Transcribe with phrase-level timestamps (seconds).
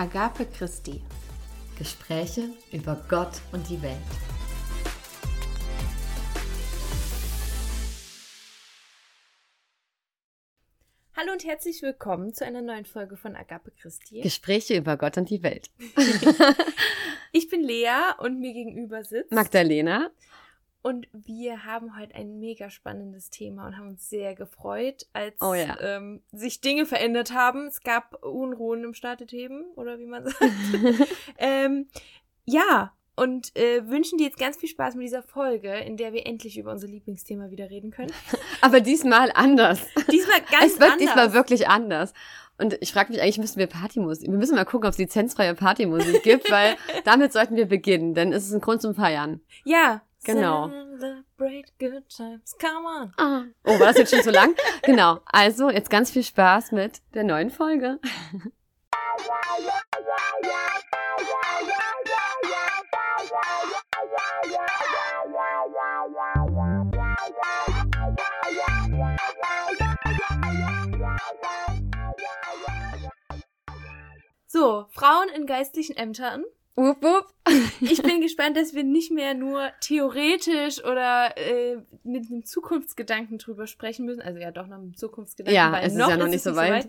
[0.00, 1.02] Agape Christi.
[1.76, 3.96] Gespräche über Gott und die Welt.
[11.16, 14.20] Hallo und herzlich willkommen zu einer neuen Folge von Agape Christi.
[14.20, 15.68] Gespräche über Gott und die Welt.
[17.32, 20.12] ich bin Lea und mir gegenüber sitzt Magdalena.
[20.88, 25.52] Und wir haben heute ein mega spannendes Thema und haben uns sehr gefreut, als Oh
[25.52, 25.78] ja.
[25.82, 27.66] ähm, sich Dinge verändert haben.
[27.66, 30.40] Es gab Unruhen im Staateteben, oder wie man sagt.
[31.36, 31.88] ähm,
[32.46, 36.26] ja, und äh, wünschen dir jetzt ganz viel Spaß mit dieser Folge, in der wir
[36.26, 38.12] endlich über unser Lieblingsthema wieder reden können.
[38.62, 39.80] Aber diesmal anders.
[40.10, 40.98] Diesmal ganz es wird anders.
[40.98, 42.14] diesmal wirklich anders.
[42.56, 45.54] Und ich frage mich eigentlich, müssen wir Partymusik, wir müssen mal gucken, ob es lizenzfreie
[45.54, 49.42] Partymusik gibt, weil damit sollten wir beginnen, denn es ist ein Grund zum Feiern.
[49.64, 50.00] Ja.
[50.24, 50.68] Genau.
[50.68, 53.12] Celebrate good times, come on.
[53.16, 53.44] Ah.
[53.64, 54.54] Oh, war das jetzt schon zu lang?
[54.82, 55.20] genau.
[55.26, 57.98] Also, jetzt ganz viel Spaß mit der neuen Folge.
[74.46, 76.44] So, Frauen in geistlichen Ämtern.
[76.78, 77.26] Wupp, wupp.
[77.80, 83.66] Ich bin gespannt, dass wir nicht mehr nur theoretisch oder äh, mit einem Zukunftsgedanken drüber
[83.66, 84.20] sprechen müssen.
[84.20, 85.56] Also ja, doch noch mit einem Zukunftsgedanken.
[85.56, 86.88] Ja, weil es ist ja noch nicht so weit.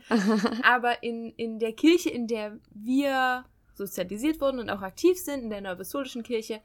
[0.64, 5.50] Aber in, in der Kirche, in der wir sozialisiert wurden und auch aktiv sind, in
[5.50, 6.62] der Neuapostolischen Kirche,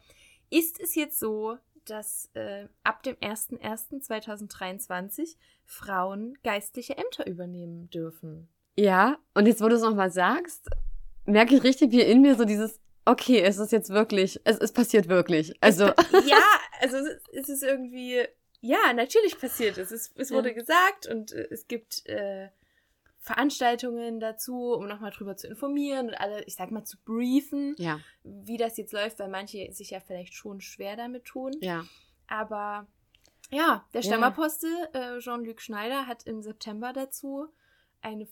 [0.51, 8.49] ist es jetzt so, dass äh, ab dem 01.01.2023 Frauen geistliche Ämter übernehmen dürfen.
[8.77, 10.69] Ja, und jetzt, wo du es nochmal sagst,
[11.25, 14.73] merke ich richtig, wie in mir so dieses, okay, es ist jetzt wirklich, es, es
[14.73, 15.55] passiert wirklich.
[15.61, 15.85] Also,
[16.27, 16.43] ja,
[16.81, 16.97] also
[17.33, 18.23] es ist- irgendwie,
[18.61, 19.91] ja, natürlich passiert es.
[19.91, 20.55] Es, es wurde Ja.
[20.55, 22.49] gesagt und äh, es gibt äh,
[23.21, 28.01] Veranstaltungen dazu, um nochmal drüber zu informieren und alle, ich sag mal, zu briefen, ja,
[28.23, 31.53] wie das jetzt läuft, weil manche sich ja vielleicht schon schwer damit tun.
[31.61, 31.85] ja.
[32.27, 32.87] Aber
[33.51, 34.01] ja, der.
[34.03, 37.49] Stammapostel äh, Jean-Luc Schneider hat im September dazu
[38.01, 38.27] eine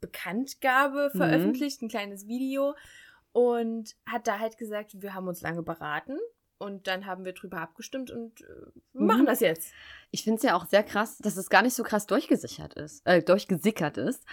[0.00, 1.16] Bekanntgabe Mhm.
[1.18, 2.74] veröffentlicht, ein kleines Video
[3.32, 6.18] und hat da halt gesagt, wir haben uns lange beraten
[6.58, 8.44] und dann haben wir drüber abgestimmt und äh,
[8.92, 9.06] wir Mhm.
[9.06, 9.72] machen das jetzt.
[10.10, 13.06] Ich finde es ja auch sehr krass, dass es gar nicht so krass durchgesichert ist,
[13.06, 14.24] äh, durchgesickert ist.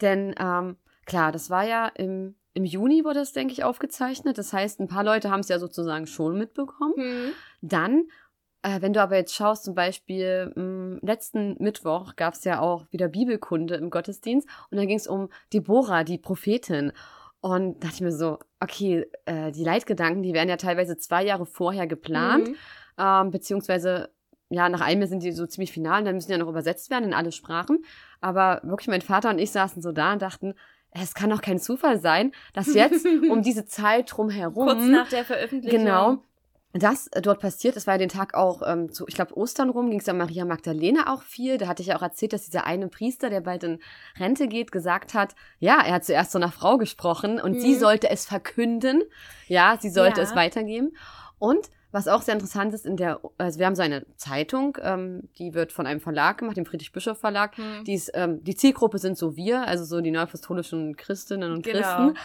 [0.00, 4.36] Denn ähm, klar, das war ja im, im Juni wurde es, denke ich, aufgezeichnet.
[4.38, 6.94] Das heißt, ein paar Leute haben es ja sozusagen schon mitbekommen.
[7.62, 8.08] Dann,
[8.62, 12.86] äh, wenn du aber jetzt schaust, zum Beispiel mh, letzten Mittwoch gab es ja auch
[12.90, 16.92] wieder Bibelkunde im Gottesdienst und da ging es um Deborah, die Prophetin.
[17.40, 21.46] Und dachte ich mir so, okay, äh, die Leitgedanken, die werden ja teilweise zwei Jahre
[21.46, 22.56] vorher geplant, Mhm.
[22.98, 24.10] ähm, beziehungsweise
[24.52, 26.48] ja, nach einem Jahr sind die so ziemlich final und dann müssen die ja noch
[26.48, 27.84] übersetzt werden in alle Sprachen.
[28.20, 30.54] Aber wirklich, mein Vater und ich saßen so da und dachten,
[30.90, 35.24] es kann doch kein Zufall sein, dass jetzt um diese Zeit drumherum Kurz nach der
[35.24, 35.78] Veröffentlichung.
[35.78, 36.18] Genau.
[36.72, 39.70] Das äh, dort passiert, das war ja den Tag auch ähm, zu, ich glaube, Ostern
[39.70, 41.58] rum, ging es ja Maria Magdalena auch viel.
[41.58, 43.80] Da hatte ich ja auch erzählt, dass dieser eine Priester, der bald in
[44.18, 47.78] Rente geht, gesagt hat, ja, er hat zuerst zu einer Frau gesprochen und sie Mhm.
[47.80, 49.02] sollte es verkünden.
[49.48, 50.24] Ja, sie sollte Ja.
[50.26, 50.92] es weitergeben.
[51.40, 55.28] Und was auch sehr interessant ist, in der, also wir haben so eine Zeitung, ähm,
[55.38, 57.58] die wird von einem Verlag gemacht, dem Friedrich Bischof Verlag.
[57.58, 57.82] Mhm.
[57.84, 61.78] Die, ist, ähm, die Zielgruppe sind so wir, also so die neuapostolischen Christinnen und Genau.
[61.78, 62.16] Christen.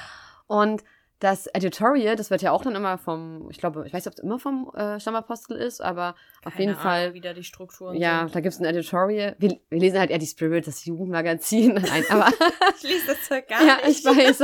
[0.46, 0.84] Und
[1.26, 4.14] das Editorial, das wird ja auch dann immer vom, ich glaube, ich weiß nicht, ob
[4.14, 6.14] es immer vom äh, Stammapostel ist, aber
[6.44, 8.36] auf Keine jeden Ahnung, Fall, wie da die Strukturen ja, sind.
[8.36, 9.36] da gibt es ein Editorial.
[9.40, 11.74] Wir, wir lesen halt eher die Spirit, das Jugendmagazin.
[11.90, 12.28] Nein, aber
[12.78, 14.00] Ich lese das zwar gar ja, nicht.
[14.00, 14.44] ich weiß.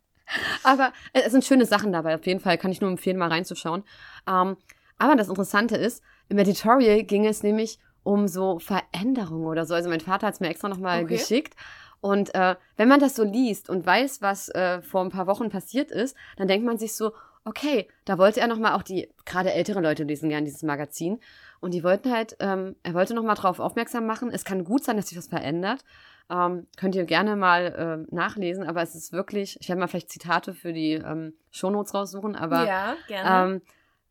[0.64, 2.16] aber äh, es sind schöne Sachen dabei.
[2.16, 3.84] Auf jeden Fall kann ich nur empfehlen, mal reinzuschauen.
[4.28, 4.56] Ähm,
[4.98, 9.74] aber das Interessante ist, im Editorial ging es nämlich um so Veränderungen oder so.
[9.74, 11.14] Also mein Vater hat es mir extra nochmal Okay.
[11.16, 11.54] geschickt.
[12.00, 15.50] Und äh, wenn man das so liest und weiß, was äh, vor ein paar Wochen
[15.50, 17.12] passiert ist, dann denkt man sich so,
[17.44, 21.18] okay, da wollte er nochmal auch die, gerade ältere Leute lesen gern dieses Magazin.
[21.60, 24.30] Und die wollten halt, ähm, er wollte nochmal drauf aufmerksam machen.
[24.30, 25.84] Es kann gut sein, dass sich was verändert.
[26.30, 30.10] Ähm, könnt ihr gerne mal ähm, nachlesen, aber es ist wirklich, ich werde mal vielleicht
[30.10, 33.54] Zitate für die ähm, Shownotes raussuchen, aber ja, gerne.
[33.54, 33.62] ähm,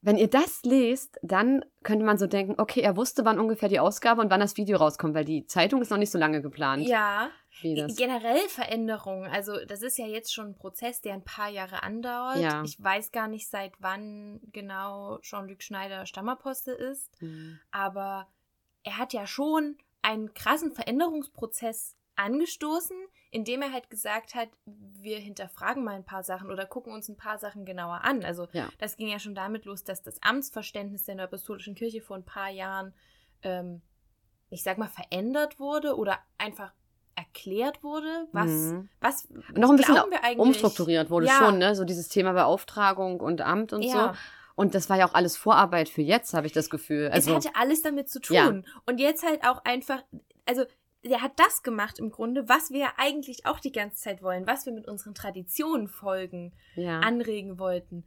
[0.02, 3.80] wenn ihr das lest, dann könnte man so denken, okay, er wusste, wann ungefähr die
[3.80, 6.88] Ausgabe und wann das Video rauskommt, weil die Zeitung ist noch nicht so lange geplant.
[6.88, 7.30] ja,
[7.62, 7.96] Wie das.
[7.96, 9.30] generell Veränderungen.
[9.32, 12.38] Also das ist ja jetzt schon ein Prozess, der ein paar Jahre andauert.
[12.38, 12.64] Ja.
[12.64, 17.60] Ich weiß gar nicht, seit wann genau Jean-Luc Schneider Stammapostel ist, Mhm.
[17.72, 18.28] aber
[18.84, 22.98] er hat ja schon einen krassen Veränderungsprozess angestoßen,
[23.30, 27.18] indem er halt gesagt hat, wir hinterfragen mal ein paar Sachen oder gucken uns ein
[27.18, 28.24] paar Sachen genauer an.
[28.24, 28.70] Also Ja.
[28.80, 32.50] das ging ja schon damit los, dass das Amtsverständnis der Neuapostolischen Kirche vor ein paar
[32.50, 32.94] Jahren,
[33.44, 33.82] ähm,
[34.50, 36.74] ich sag mal, verändert wurde oder einfach
[37.18, 38.90] erklärt wurde, was, Mhm.
[39.02, 39.98] was Noch ein bisschen
[40.38, 41.34] umstrukturiert wurde Ja.
[41.40, 41.76] schon, ne?
[41.76, 44.14] So dieses Thema Beauftragung und Amt und Ja.
[44.14, 44.20] so.
[44.56, 47.10] Und das war ja auch alles Vorarbeit für jetzt, habe ich das Gefühl.
[47.10, 48.36] Also, es hatte alles damit zu tun.
[48.36, 48.54] Ja.
[48.86, 50.04] Und jetzt halt auch einfach,
[50.46, 50.64] also
[51.04, 54.66] der hat das gemacht im Grunde, was wir eigentlich auch die ganze Zeit wollen, was
[54.66, 57.00] wir mit unseren Traditionen folgen, ja.
[57.02, 58.06] anregen wollten.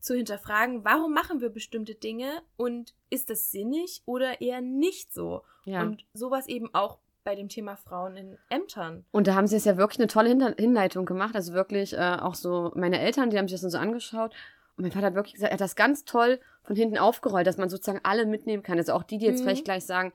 [0.00, 5.42] Zu hinterfragen, warum machen wir bestimmte Dinge und ist das sinnig oder eher nicht so?
[5.64, 5.82] ja.
[5.82, 9.04] Und sowas eben auch bei dem Thema Frauen in Ämtern.
[9.10, 11.34] Und da haben sie es ja wirklich eine tolle Hinleitung gemacht.
[11.34, 14.32] Also wirklich äh, auch so meine Eltern, die haben sich das dann so angeschaut.
[14.76, 17.58] Und mein Vater hat wirklich gesagt, er hat das ganz toll von hinten aufgerollt, dass
[17.58, 18.78] man sozusagen alle mitnehmen kann.
[18.78, 19.44] Also auch die, die jetzt Mhm.
[19.44, 20.12] vielleicht gleich sagen,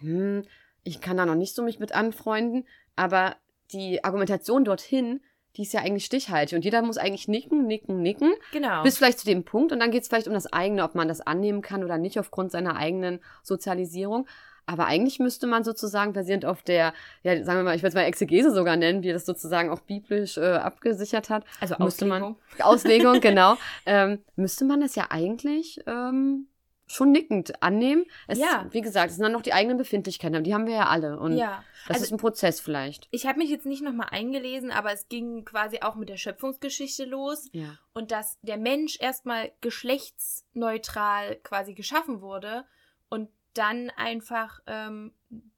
[0.00, 0.42] hm,
[0.84, 2.66] ich kann da noch nicht so mich mit anfreunden,
[2.96, 3.36] aber
[3.72, 5.20] die Argumentation dorthin,
[5.56, 6.56] die ist ja eigentlich stichhaltig.
[6.56, 8.82] Und jeder muss eigentlich nicken, nicken, nicken, Genau.
[8.82, 9.70] bis vielleicht zu dem Punkt.
[9.70, 12.18] Und dann geht es vielleicht um das eigene, ob man das annehmen kann oder nicht
[12.18, 14.26] aufgrund seiner eigenen Sozialisierung.
[14.66, 17.94] Aber eigentlich müsste man sozusagen basierend auf der, ja, sagen wir mal, ich würde es
[17.94, 21.44] mal Exegese sogar nennen, wie das sozusagen auch biblisch äh, abgesichert hat.
[21.60, 22.38] also müsste man- Auslegung.
[22.60, 23.56] Auslegung, genau.
[23.86, 26.46] Ähm, müsste man das ja eigentlich ähm,
[26.86, 28.04] schon nickend annehmen.
[28.28, 28.66] Es, Ja.
[28.70, 31.18] Wie gesagt, es sind dann noch die eigenen Befindlichkeiten, aber die haben wir ja alle.
[31.18, 31.64] Und Ja.
[31.88, 33.08] das also- ist ein Prozess vielleicht.
[33.10, 37.04] Ich habe mich jetzt nicht nochmal eingelesen, aber es ging quasi auch mit der Schöpfungsgeschichte
[37.04, 37.48] los.
[37.52, 37.78] Ja.
[37.94, 42.64] und dass der Mensch erstmal geschlechtsneutral quasi geschaffen wurde
[43.08, 45.12] und dann einfach ähm,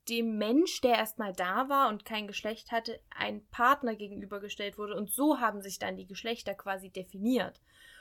[0.09, 5.11] dem Mensch, der erstmal da war und kein Geschlecht hatte, ein Partner gegenübergestellt wurde und
[5.11, 7.61] so haben sich dann die Geschlechter quasi definiert.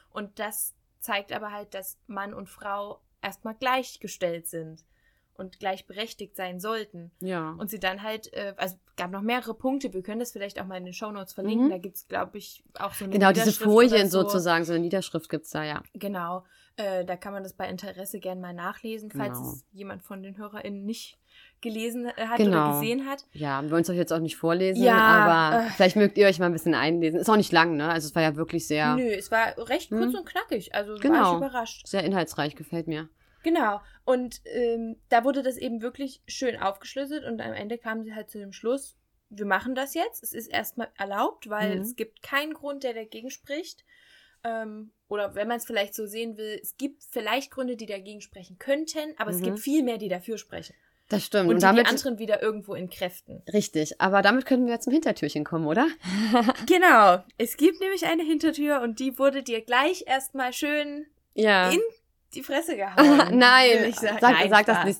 [0.09, 4.83] Und das zeigt aber halt, dass Mann und Frau erstmal gleichgestellt sind
[5.35, 7.11] und gleichberechtigt sein sollten.
[7.19, 7.55] Ja.
[7.57, 10.65] Und sie dann halt, äh, also gab noch mehrere Punkte, wir können das vielleicht auch
[10.65, 11.71] mal in den Shownotes verlinken, Mhm.
[11.71, 14.21] da gibt es, glaube ich, auch so eine Genau, diese Folien so.
[14.21, 15.81] sozusagen, so eine Niederschrift gibt's da, ja.
[15.93, 16.43] Genau,
[16.77, 19.51] äh, da kann man das bei Interesse gerne mal nachlesen, falls Genau.
[19.53, 21.17] es jemand von den HörerInnen nicht
[21.61, 22.69] gelesen äh, hat Genau.
[22.69, 23.25] oder gesehen hat.
[23.31, 25.69] Ja, wir wollen es euch jetzt auch nicht vorlesen, Ja, aber äh.
[25.71, 27.19] vielleicht mögt ihr euch mal ein bisschen einlesen.
[27.19, 27.89] Ist auch nicht lang, ne?
[27.89, 30.19] Also es war ja wirklich sehr, Nö, es war recht kurz Hm.
[30.19, 31.31] und knackig, also war Genau.
[31.31, 31.87] ich überrascht.
[31.87, 33.09] sehr inhaltsreich, gefällt mir.
[33.43, 38.15] Genau, und ähm, da wurde das eben wirklich schön aufgeschlüsselt und am Ende kamen sie
[38.15, 38.95] halt zu dem Schluss,
[39.29, 41.81] wir machen das jetzt, es ist erstmal erlaubt, weil Mhm.
[41.81, 43.83] es gibt keinen Grund, der dagegen spricht.
[44.43, 48.21] Ähm, oder wenn man es vielleicht so sehen will, es gibt vielleicht Gründe, die dagegen
[48.21, 49.43] sprechen könnten, aber es Mhm.
[49.43, 50.75] gibt viel mehr, die dafür sprechen.
[51.09, 51.45] Das stimmt.
[51.49, 53.41] Und, Und, die, damit die anderen wieder irgendwo entkräften.
[53.51, 53.99] richtig.
[54.01, 55.87] Aber damit können wir zum Hintertürchen kommen, oder?
[56.67, 57.23] Genau.
[57.37, 61.71] Es gibt nämlich eine Hintertür und die wurde dir gleich erstmal schön Ja.
[61.71, 61.79] in
[62.35, 63.29] die Fresse gehauen.
[63.29, 64.17] will Nein, ich sagen.
[64.21, 64.99] sag, Nein, sag das nicht.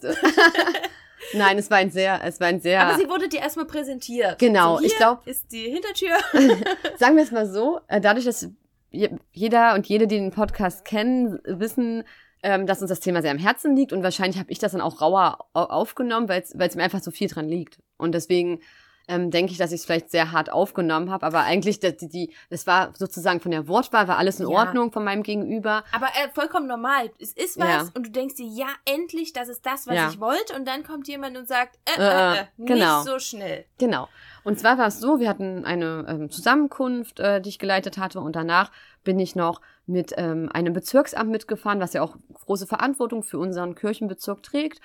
[1.33, 2.81] Nein, es war ein sehr, es war ein sehr.
[2.81, 4.37] Aber sie wurde dir erstmal präsentiert.
[4.39, 6.15] Genau, so, ich hier glaub- ist die Hintertür.
[6.97, 8.49] Sagen wir es mal so, äh, dadurch, dass
[8.91, 12.03] je- jeder und jede, die den Podcast kennen, wissen,
[12.43, 14.81] ähm, dass uns das Thema sehr am Herzen liegt und wahrscheinlich habe ich das dann
[14.81, 17.79] auch rauer au- aufgenommen, weil es mir einfach so viel dran liegt.
[17.97, 18.59] Und deswegen
[19.07, 22.07] ähm, denke ich, dass ich es vielleicht sehr hart aufgenommen habe, aber eigentlich, das, die,
[22.07, 24.57] die, das war sozusagen von der Wortwahl, war alles in Ja.
[24.57, 25.83] Ordnung von meinem Gegenüber.
[25.91, 27.11] Aber äh, vollkommen normal.
[27.19, 27.89] Es ist was Ja.
[27.93, 30.09] und du denkst dir, ja, endlich, das ist das, was Ja.
[30.09, 30.55] ich wollte.
[30.55, 32.99] Und dann kommt jemand und sagt, äh, Äh, äh, äh, genau.
[32.99, 33.65] nicht so schnell.
[33.77, 34.07] Genau.
[34.43, 38.19] Und zwar war es so, wir hatten eine ähm, Zusammenkunft, äh, die ich geleitet hatte
[38.21, 38.71] und danach
[39.03, 42.15] bin ich noch mit ähm, einem Bezirksamt mitgefahren, was ja auch
[42.45, 44.79] große Verantwortung für unseren Kirchenbezirk trägt.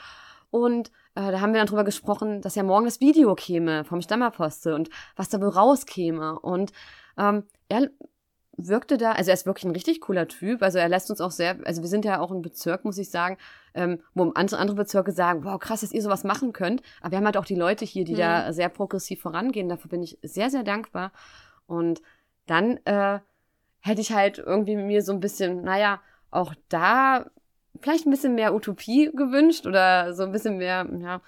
[0.51, 4.01] Und äh, da haben wir dann drüber gesprochen, dass ja morgen das Video käme vom
[4.01, 6.39] Stammapostel und was da wohl rauskäme.
[6.41, 6.73] Und
[7.19, 7.91] ähm, er
[8.57, 10.63] wirkte da, also er ist wirklich ein richtig cooler Typ.
[10.63, 13.11] Also er lässt uns auch sehr, also wir sind ja auch ein Bezirk, muss ich
[13.11, 13.37] sagen,
[13.75, 16.83] ähm, wo andere, andere Bezirke sagen, wow, krass, dass ihr sowas machen könnt.
[17.01, 18.19] Aber wir haben halt auch die Leute hier, die Mhm.
[18.19, 19.69] da sehr progressiv vorangehen.
[19.69, 21.13] Dafür bin ich sehr, sehr dankbar.
[21.67, 22.03] Und
[22.47, 23.21] dann äh,
[23.81, 27.27] hätte ich halt irgendwie mir so ein bisschen, naja, auch da
[27.81, 31.21] vielleicht ein bisschen mehr Utopie gewünscht oder so ein bisschen mehr, ja,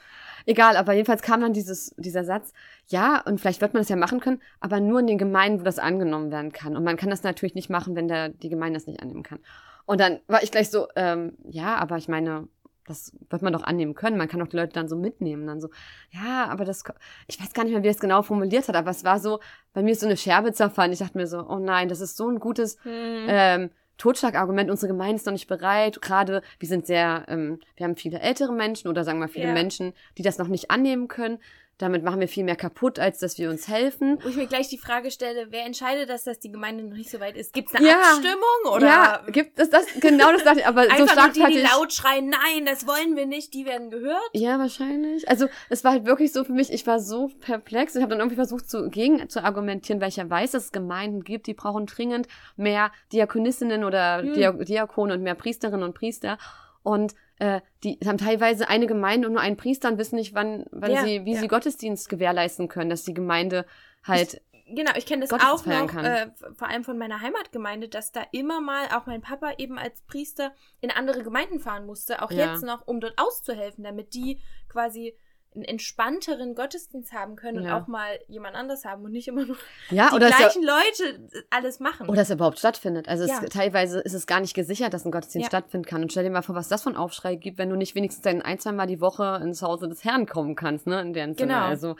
[0.46, 2.52] egal, aber jedenfalls kam dann dieses, dieser Satz,
[2.86, 5.64] ja, und vielleicht wird man das ja machen können, aber nur in den Gemeinden, wo
[5.64, 6.76] das angenommen werden kann.
[6.76, 9.38] Und man kann das natürlich nicht machen, wenn der, die Gemeinde das nicht annehmen kann.
[9.86, 12.48] Und dann war ich gleich so, ähm, ja, aber ich meine,
[12.86, 14.16] das wird man doch annehmen können.
[14.16, 15.46] Man kann doch die Leute dann so mitnehmen.
[15.46, 15.68] Dann so,
[16.10, 16.82] ja, aber das,
[17.28, 19.40] ich weiß gar nicht mehr, wie er es genau formuliert hat, aber es war so,
[19.72, 20.92] bei mir ist so eine Scherbe zerfallen.
[20.92, 23.26] Ich dachte mir so, oh nein, das ist so ein gutes Hm.
[23.28, 26.00] ähm, Totschlagargument, unsere Gemeinde ist noch nicht bereit.
[26.00, 29.48] Gerade, wir sind sehr, ähm, wir haben viele ältere Menschen oder sagen wir mal viele
[29.48, 29.52] Ja.
[29.52, 31.38] Menschen, die das noch nicht annehmen können.
[31.80, 34.18] Damit machen wir viel mehr kaputt, als dass wir uns helfen.
[34.22, 37.10] Wo ich mir gleich die Frage stelle, wer entscheidet das, dass die Gemeinde noch nicht
[37.10, 37.54] so weit ist?
[37.54, 37.94] Gibt es eine Ja.
[38.00, 38.74] Abstimmung?
[38.76, 41.70] Oder ja, gibt es das, genau das dachte ich, aber so stark die, die ich.
[41.72, 44.20] laut schreien, nein, das wollen wir nicht, die werden gehört?
[44.34, 45.26] Ja, wahrscheinlich.
[45.28, 48.20] Also es war halt wirklich so für mich, ich war so perplex und habe dann
[48.20, 51.54] irgendwie versucht, zu, gegen zu argumentieren, weil ich ja weiß, dass es Gemeinden gibt, die
[51.54, 54.34] brauchen dringend mehr Diakonissinnen oder Hm.
[54.34, 56.36] Dia Diakone und mehr Priesterinnen und Priester.
[56.82, 60.66] Und äh, die haben teilweise eine Gemeinde und nur einen Priester und wissen nicht, wann,
[60.70, 61.40] wann Ja, sie, wie ja.
[61.40, 63.66] sie Gottesdienst gewährleisten können, dass die Gemeinde
[64.04, 64.40] halt.
[64.72, 68.60] Genau, ich kenne das auch noch, äh, vor allem von meiner Heimatgemeinde, dass da immer
[68.60, 72.52] mal auch mein Papa eben als Priester in andere Gemeinden fahren musste, auch Ja.
[72.52, 75.16] jetzt noch, um dort auszuhelfen, damit die quasi
[75.54, 77.76] einen entspannteren Gottesdienst haben können Ja.
[77.76, 79.56] und auch mal jemand anders haben und nicht immer nur
[79.90, 82.08] ja, die oder es ja, gleichen Leute alles machen.
[82.08, 83.08] oder es überhaupt stattfindet.
[83.08, 86.02] Also es, teilweise ist es gar nicht gesichert, dass ein Gottesdienst stattfinden kann.
[86.02, 88.42] Und stell dir mal vor, was das von Aufschrei gibt, wenn du nicht wenigstens ein,
[88.42, 91.00] ein zwei Mal die Woche ins Hause des Herrn kommen kannst, ne?
[91.00, 91.34] In deren.
[91.34, 91.62] Genau.
[91.64, 91.96] Also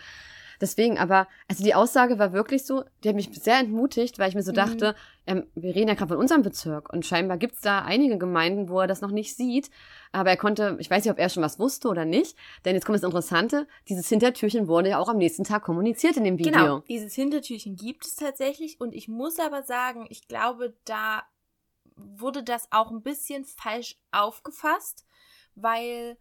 [0.60, 4.34] deswegen, aber also die Aussage war wirklich so, die hat mich sehr entmutigt, weil ich
[4.34, 4.56] mir so Mhm.
[4.56, 4.94] dachte,
[5.26, 8.68] ähm, wir reden ja gerade von unserem Bezirk und scheinbar gibt es da einige Gemeinden,
[8.68, 9.70] wo er das noch nicht sieht.
[10.12, 12.84] Aber er konnte, ich weiß nicht, ob er schon was wusste oder nicht, denn jetzt
[12.84, 16.52] kommt das Interessante, dieses Hintertürchen wurde ja auch am nächsten Tag kommuniziert in dem Video.
[16.52, 21.22] Genau, dieses Hintertürchen gibt es tatsächlich und ich muss aber sagen, ich glaube, da
[21.96, 25.04] wurde das auch ein bisschen falsch aufgefasst,
[25.54, 26.16] weil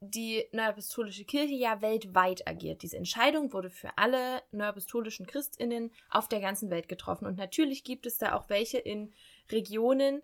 [0.00, 2.82] die Neuapostolische Kirche ja weltweit agiert.
[2.82, 7.26] Diese Entscheidung wurde für alle neuapostolischen Christinnen auf der ganzen Welt getroffen.
[7.26, 9.12] Und natürlich gibt es da auch welche in
[9.50, 10.22] Regionen,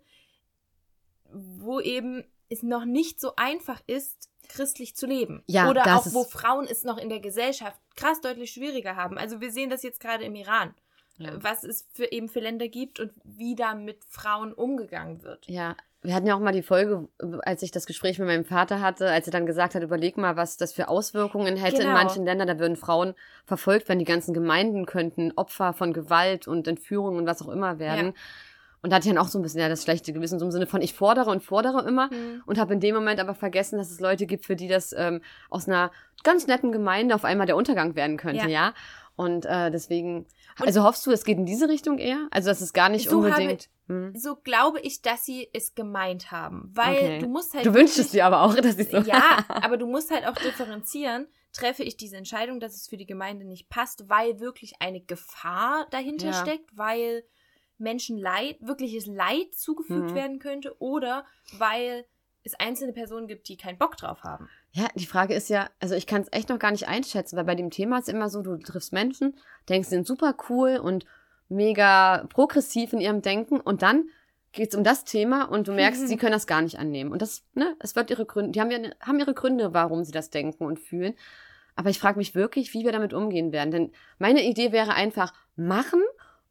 [1.31, 5.43] wo eben es noch nicht so einfach ist, christlich zu leben.
[5.47, 9.17] Ja, Oder auch, wo Frauen es noch in der Gesellschaft krass deutlich schwieriger haben.
[9.17, 10.73] Also wir sehen das jetzt gerade im Iran,
[11.17, 11.43] Ja.
[11.43, 15.47] was es für eben für Länder gibt und wie da mit Frauen umgegangen wird.
[15.47, 15.75] Ja,
[16.05, 17.07] wir hatten ja auch mal die Folge,
[17.43, 20.35] als ich das Gespräch mit meinem Vater hatte, als er dann gesagt hat, überleg mal,
[20.37, 21.93] was das für Auswirkungen hätte in Genau.
[21.93, 22.47] manchen Ländern.
[22.47, 23.13] Da würden Frauen
[23.45, 27.79] verfolgt werden, die ganzen Gemeinden könnten Opfer von Gewalt und Entführung und was auch immer
[27.79, 28.13] werden.
[28.81, 30.51] Und da hatte ich dann auch so ein bisschen ja, das schlechte Gewissen, so im
[30.51, 32.43] Sinne von, ich fordere und fordere immer Mhm.
[32.45, 35.21] und habe in dem Moment aber vergessen, dass es Leute gibt, für die das ähm,
[35.49, 35.89] aus einer
[36.23, 38.47] ganz netten Gemeinde auf einmal der Untergang werden könnte, ja.
[38.47, 38.73] Ja.
[39.15, 40.25] Und äh, deswegen,
[40.59, 42.27] Und- also hoffst du, es geht in diese Richtung eher?
[42.31, 43.69] Also, dass es gar nicht So habe- unbedingt.
[43.87, 44.13] Hm.
[44.15, 46.71] So glaube ich, dass sie es gemeint haben.
[46.73, 47.19] Weil Okay.
[47.19, 47.65] du musst halt.
[47.65, 48.97] Du wünschst es dir aber auch, dass ich so.
[48.97, 51.27] Ja, aber du musst halt auch differenzieren.
[51.53, 55.87] Treffe ich diese Entscheidung, dass es für die Gemeinde nicht passt, weil wirklich eine Gefahr
[55.91, 56.33] dahinter Ja.
[56.33, 57.23] steckt, weil
[57.77, 60.15] Menschen Leid, wirkliches Leid zugefügt Mhm.
[60.15, 61.25] werden könnte oder
[61.57, 62.05] weil
[62.43, 64.49] es einzelne Personen gibt, die keinen Bock drauf haben.
[64.75, 67.45] Ja, die Frage ist ja, also ich kann es echt noch gar nicht einschätzen, weil
[67.45, 69.33] bei dem Thema ist immer so, du triffst Menschen,
[69.69, 71.05] denkst, sie sind super cool und
[71.47, 74.09] mega progressiv in ihrem Denken und dann
[74.51, 77.13] geht es um das Thema und du merkst, sie können das gar nicht annehmen.
[77.13, 80.11] Und das, ne, es wird ihre Gründe, die haben, ja, haben ihre Gründe, warum sie
[80.11, 81.13] das denken und fühlen.
[81.77, 83.71] Aber ich frage mich wirklich, wie wir damit umgehen werden.
[83.71, 86.01] Denn meine Idee wäre einfach machen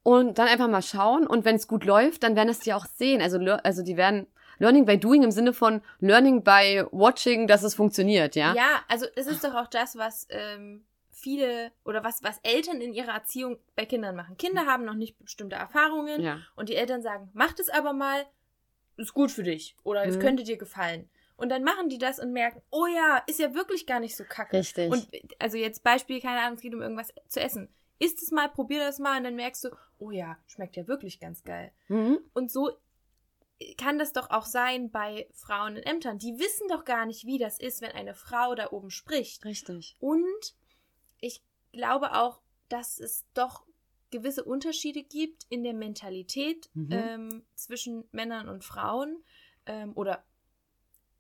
[0.03, 1.27] und dann einfach mal schauen.
[1.27, 3.21] Und wenn es gut läuft, dann werden es die auch sehen.
[3.21, 4.27] Also, also die werden
[4.59, 8.55] Learning by Doing im Sinne von Learning by Watching, dass es funktioniert, ja?
[8.55, 12.93] Ja, also es ist doch auch das, was ähm, viele oder was, was Eltern in
[12.93, 14.37] ihrer Erziehung bei Kindern machen.
[14.37, 16.39] Kinder haben noch nicht bestimmte Erfahrungen Ja.
[16.57, 18.27] und die Eltern sagen, mach das aber mal,
[18.97, 20.21] ist gut für dich oder es Mhm.
[20.21, 21.09] könnte dir gefallen.
[21.37, 24.23] Und dann machen die das und merken, oh ja, ist ja wirklich gar nicht so
[24.25, 24.59] kacke.
[24.59, 24.93] Richtig.
[24.93, 25.09] Und
[25.41, 27.69] also jetzt Beispiel, keine Ahnung, es geht um irgendwas zu essen.
[27.99, 31.19] Isst es mal, probier das mal und dann merkst du, oh ja, schmeckt ja wirklich
[31.19, 31.73] ganz geil.
[31.89, 32.19] Mhm.
[32.35, 32.71] Und so
[33.79, 36.19] kann das doch auch sein bei Frauen in Ämtern.
[36.19, 39.45] Die wissen doch gar nicht, wie das ist, wenn eine Frau da oben spricht.
[39.45, 39.97] Richtig.
[40.01, 40.55] Und
[41.21, 41.43] ich
[41.73, 43.65] glaube auch, dass es doch
[44.11, 46.89] gewisse Unterschiede gibt in der Mentalität Mhm.
[46.93, 49.23] ähm, zwischen Männern und Frauen
[49.67, 50.25] ähm, oder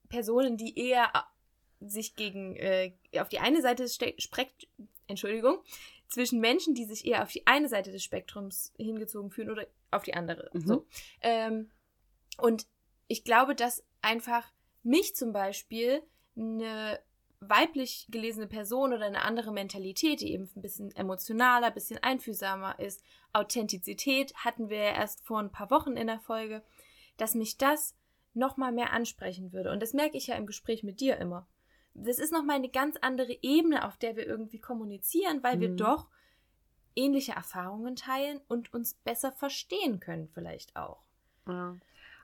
[0.08, 4.68] Personen, die eher äh, sich gegen äh, auf die eine Seite des Ste Spekt
[5.06, 5.58] Entschuldigung
[6.08, 10.04] zwischen Menschen, die sich eher auf die eine Seite des Spektrums hingezogen fühlen oder auf
[10.04, 10.50] die andere.
[10.52, 10.66] Mhm.
[10.66, 10.86] So.
[11.20, 11.70] Ähm,
[12.38, 12.66] und
[13.08, 14.50] ich glaube, dass einfach
[14.82, 16.02] mich zum Beispiel
[16.36, 17.00] eine
[17.40, 22.78] weiblich gelesene Person oder eine andere Mentalität, die eben ein bisschen emotionaler, ein bisschen einfühlsamer
[22.78, 26.62] ist, Authentizität hatten wir ja erst vor ein paar Wochen in der Folge,
[27.16, 27.94] dass mich das
[28.32, 29.70] nochmal mehr ansprechen würde.
[29.70, 31.46] Und das merke ich ja im Gespräch mit dir immer.
[31.94, 35.76] Das ist nochmal eine ganz andere Ebene, auf der wir irgendwie kommunizieren, weil wir Mhm.
[35.76, 36.08] doch
[36.96, 41.04] ähnliche Erfahrungen teilen und uns besser verstehen können vielleicht auch.
[41.46, 41.76] Ja.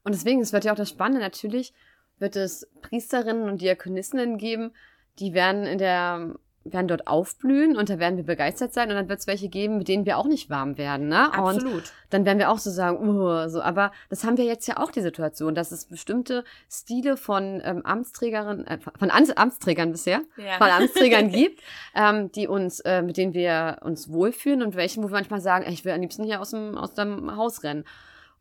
[0.05, 1.73] Und deswegen, es wird ja auch das Spannende, natürlich
[2.19, 4.73] wird es Priesterinnen und Diakonissinnen geben,
[5.19, 9.09] die werden in der, werden dort aufblühen und da werden wir begeistert sein und dann
[9.09, 11.29] wird es welche geben, mit denen wir auch nicht warm werden, ne?
[11.31, 11.93] Und Absolut.
[12.11, 14.91] dann werden wir auch so sagen, uh, so, aber das haben wir jetzt ja auch
[14.91, 20.59] die Situation, dass es bestimmte Stile von ähm, Amtsträgerinnen, äh, von Amts Amtsträgern bisher, Ja.
[20.59, 21.61] von Amtsträgern gibt,
[21.95, 25.65] ähm, die uns, äh, mit denen wir uns wohlfühlen und welchen, wo wir manchmal sagen,
[25.65, 27.85] ey, ich will am liebsten hier aus dem, aus dem Haus rennen.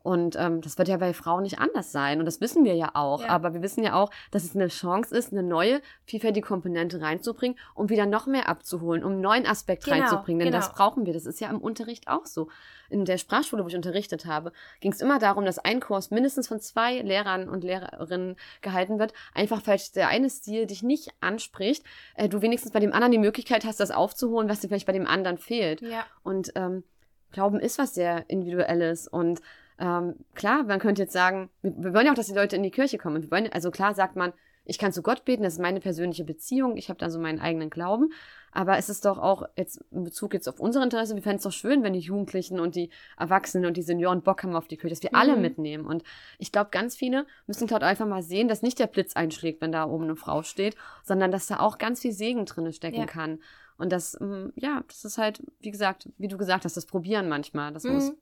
[0.02, 2.20] Und ähm, das wird ja bei Frauen nicht anders sein.
[2.20, 3.22] Und das wissen wir ja auch.
[3.22, 3.28] Ja.
[3.28, 7.58] Aber wir wissen ja auch, dass es eine Chance ist, eine neue, vielfältige Komponente reinzubringen,
[7.74, 10.40] um wieder noch mehr abzuholen, um einen neuen Aspekt Genau, reinzubringen.
[10.40, 10.76] Denn das genau.
[10.78, 11.12] brauchen wir.
[11.12, 12.48] Das ist ja im Unterricht auch so.
[12.88, 16.48] In der Sprachschule, wo ich unterrichtet habe, ging es immer darum, dass ein Kurs mindestens
[16.48, 19.12] von zwei Lehrern und Lehrerinnen gehalten wird.
[19.34, 23.18] Einfach, falls der eine Stil dich nicht anspricht, äh, du wenigstens bei dem anderen die
[23.18, 25.82] Möglichkeit hast, das aufzuholen, was dir vielleicht bei dem anderen fehlt.
[25.82, 26.04] Ja.
[26.22, 26.84] Und ähm,
[27.32, 29.06] Glauben ist was sehr Individuelles.
[29.06, 29.40] Und
[29.80, 32.62] ähm, klar, man könnte jetzt sagen, wir, wir wollen ja auch, dass die Leute in
[32.62, 33.16] die Kirche kommen.
[33.16, 34.32] Und wir wollen, also klar sagt man,
[34.66, 37.40] ich kann zu Gott beten, das ist meine persönliche Beziehung, ich habe da so meinen
[37.40, 38.12] eigenen Glauben.
[38.52, 41.44] Aber es ist doch auch jetzt in Bezug jetzt auf unser Interesse, wir fänden es
[41.44, 44.76] doch schön, wenn die Jugendlichen und die Erwachsenen und die Senioren Bock haben auf die
[44.76, 45.42] Kirche, dass wir alle Mhm.
[45.42, 45.86] mitnehmen.
[45.86, 46.02] Und
[46.38, 49.72] ich glaube, ganz viele müssen dort einfach mal sehen, dass nicht der Blitz einschlägt, wenn
[49.72, 53.06] da oben eine Frau steht, sondern dass da auch ganz viel Segen drin stecken Ja.
[53.06, 53.38] kann.
[53.78, 57.28] Und das, mm, ja, das ist halt, wie gesagt, wie du gesagt hast, das Probieren
[57.28, 57.72] manchmal.
[57.72, 58.12] Das muss.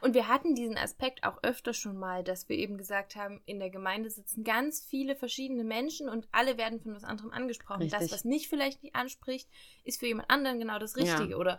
[0.00, 3.58] Und wir hatten diesen Aspekt auch öfter schon mal, dass wir eben gesagt haben, in
[3.58, 7.88] der Gemeinde sitzen ganz viele verschiedene Menschen und alle werden von was anderem angesprochen.
[7.88, 8.12] Das, Richtig.
[8.12, 9.48] was mich vielleicht nicht anspricht,
[9.84, 11.02] ist für jemand anderen genau das Ja.
[11.02, 11.36] Richtige.
[11.36, 11.58] Oder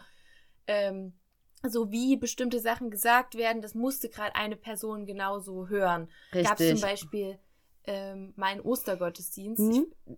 [0.66, 1.14] ähm,
[1.64, 6.10] so wie bestimmte Sachen gesagt werden, das musste gerade eine Person genauso hören.
[6.32, 6.82] Gab es zum.
[6.82, 7.40] Beispiel
[7.86, 9.62] ähm, meinen Ostergottesdienst.
[9.62, 9.88] Mhm.
[10.06, 10.18] Ich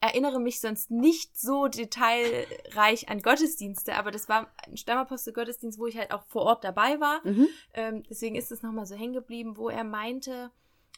[0.00, 5.98] erinnere mich sonst nicht so detailreich an Gottesdienste, aber das war ein Stammapostel-Gottesdienst, wo ich
[5.98, 7.20] halt auch vor Ort dabei war.
[7.26, 7.48] Mhm.
[7.74, 10.50] Ähm, deswegen ist es nochmal so hängen geblieben, wo er meinte,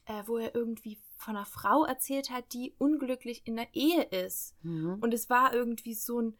[0.07, 4.55] äh, wo er irgendwie von einer Frau erzählt hat, die unglücklich in der Ehe ist.
[4.63, 4.99] Mhm.
[5.01, 6.37] Und es war irgendwie so, ein,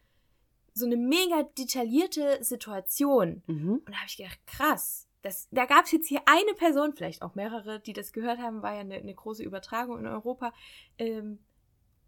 [0.75, 3.43] so eine mega detaillierte Situation.
[3.47, 3.83] Mhm.
[3.85, 5.07] Und da habe ich gedacht, krass.
[5.23, 8.63] Das, da gab es jetzt hier eine Person, vielleicht auch mehrere, die das gehört haben,
[8.63, 10.55] war ja eine, eine große Übertragung in Europa.
[10.97, 11.41] Ähm,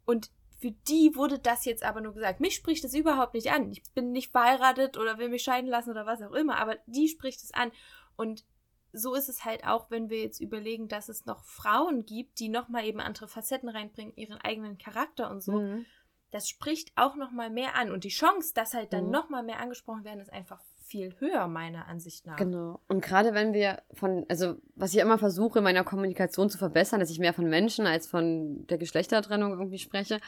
[0.07, 0.31] und
[0.63, 2.39] für die wurde das jetzt aber nur gesagt.
[2.39, 3.73] Mich spricht das überhaupt nicht an.
[3.73, 7.09] Ich bin nicht verheiratet oder will mich scheiden lassen oder was auch immer, aber die
[7.09, 7.73] spricht es an.
[8.17, 8.45] Und
[8.93, 12.49] so ist es halt auch, wenn wir jetzt überlegen, dass es noch Frauen gibt, die
[12.49, 15.53] nochmal eben andere Facetten reinbringen, ihren eigenen Charakter und so.
[15.59, 15.85] Mhm.
[16.31, 17.91] Das spricht auch nochmal mehr an.
[17.91, 19.11] Und die Chance, dass halt dann Mhm.
[19.11, 20.61] nochmal mehr angesprochen werden, ist einfach
[20.93, 22.37] viel höher, meiner Ansicht nach.
[22.37, 22.81] Genau.
[22.87, 27.01] Und gerade wenn wir von, also was ich immer versuche, in meiner Kommunikation zu verbessern,
[27.01, 30.21] dass ich mehr von Menschen als von der Geschlechtertrennung irgendwie spreche,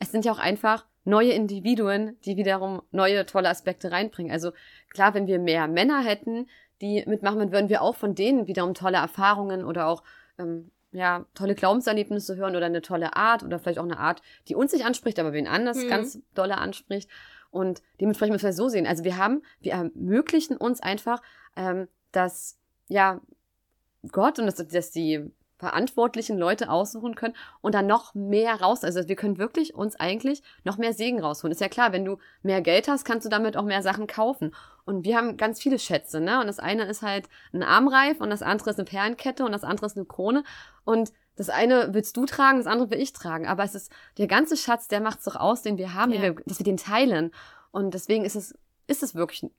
[0.00, 4.32] es sind ja auch einfach neue Individuen, die wiederum neue tolle Aspekte reinbringen.
[4.32, 4.50] Also
[4.88, 6.48] klar, wenn wir mehr Männer hätten,
[6.80, 10.02] die mitmachen, dann würden wir auch von denen wiederum tolle Erfahrungen oder auch
[10.38, 14.56] ähm, ja, tolle Glaubenserlebnisse hören oder eine tolle Art oder vielleicht auch eine Art, die
[14.56, 15.88] uns nicht anspricht, aber wen anders Mhm.
[15.88, 17.08] ganz dolle anspricht.
[17.50, 18.86] Und dementsprechend müssen wir es so sehen.
[18.86, 21.22] Also wir haben, wir ermöglichen uns einfach,
[21.56, 22.58] ähm, dass
[22.88, 23.20] ja
[24.10, 28.82] Gott und dass, dass die verantwortlichen Leute aussuchen können und dann noch mehr raus.
[28.82, 31.52] Also wir können wirklich uns eigentlich noch mehr Segen rausholen.
[31.52, 34.54] Ist ja klar, wenn du mehr Geld hast, kannst du damit auch mehr Sachen kaufen.
[34.86, 36.40] Und wir haben ganz viele Schätze, ne?
[36.40, 39.62] Und das eine ist halt ein Armreif und das andere ist eine Perlenkette und das
[39.62, 40.44] andere ist eine Krone.
[40.84, 43.46] Und das eine willst du tragen, das andere will ich tragen.
[43.46, 46.20] Aber es ist der ganze Schatz, der macht's doch aus, den wir haben, Ja.
[46.20, 47.30] wir, dass wir den teilen.
[47.70, 48.54] Und deswegen ist es,
[48.86, 49.50] ist es wirklich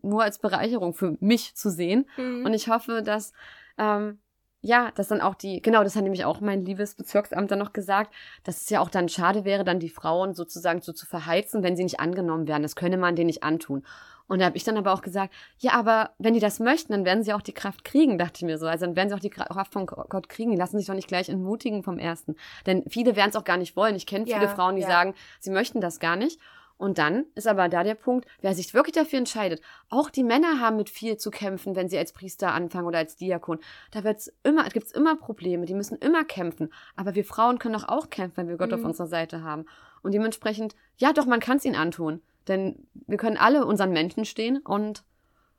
[0.00, 2.08] nur als Bereicherung für mich zu sehen.
[2.16, 2.46] Mhm.
[2.46, 3.32] Und ich hoffe, dass,
[3.76, 4.18] ähm,
[4.66, 7.72] ja, dass dann auch die, genau, das hat nämlich auch mein liebes Bezirksamt dann noch
[7.72, 11.62] gesagt, dass es ja auch dann schade wäre, dann die Frauen sozusagen so zu verheizen,
[11.62, 12.62] wenn sie nicht angenommen werden.
[12.62, 13.84] Das könne man denen nicht antun.
[14.28, 17.04] Und da habe ich dann aber auch gesagt, ja, aber wenn die das möchten, dann
[17.04, 18.66] werden sie auch die Kraft kriegen, dachte ich mir so.
[18.66, 20.50] Also dann werden sie auch die Kraft von Gott kriegen.
[20.50, 22.34] Die lassen sich doch nicht gleich entmutigen vom Ersten.
[22.66, 23.94] Denn viele werden es auch gar nicht wollen.
[23.94, 24.88] Ich kenne viele Ja, Frauen, die ja.
[24.88, 26.40] sagen, sie möchten das gar nicht.
[26.78, 29.62] Und dann ist aber da der Punkt, wer sich wirklich dafür entscheidet.
[29.88, 33.16] Auch die Männer haben mit viel zu kämpfen, wenn sie als Priester anfangen oder als
[33.16, 33.60] Diakon.
[33.92, 36.70] Da wird's immer, gibt's immer Probleme, die müssen immer kämpfen.
[36.94, 38.74] Aber wir Frauen können doch auch kämpfen, wenn wir Gott Mhm.
[38.74, 39.64] auf unserer Seite haben.
[40.02, 42.20] Und dementsprechend, ja doch, man kann es ihnen antun.
[42.46, 45.02] Denn wir können alle unseren Menschen stehen und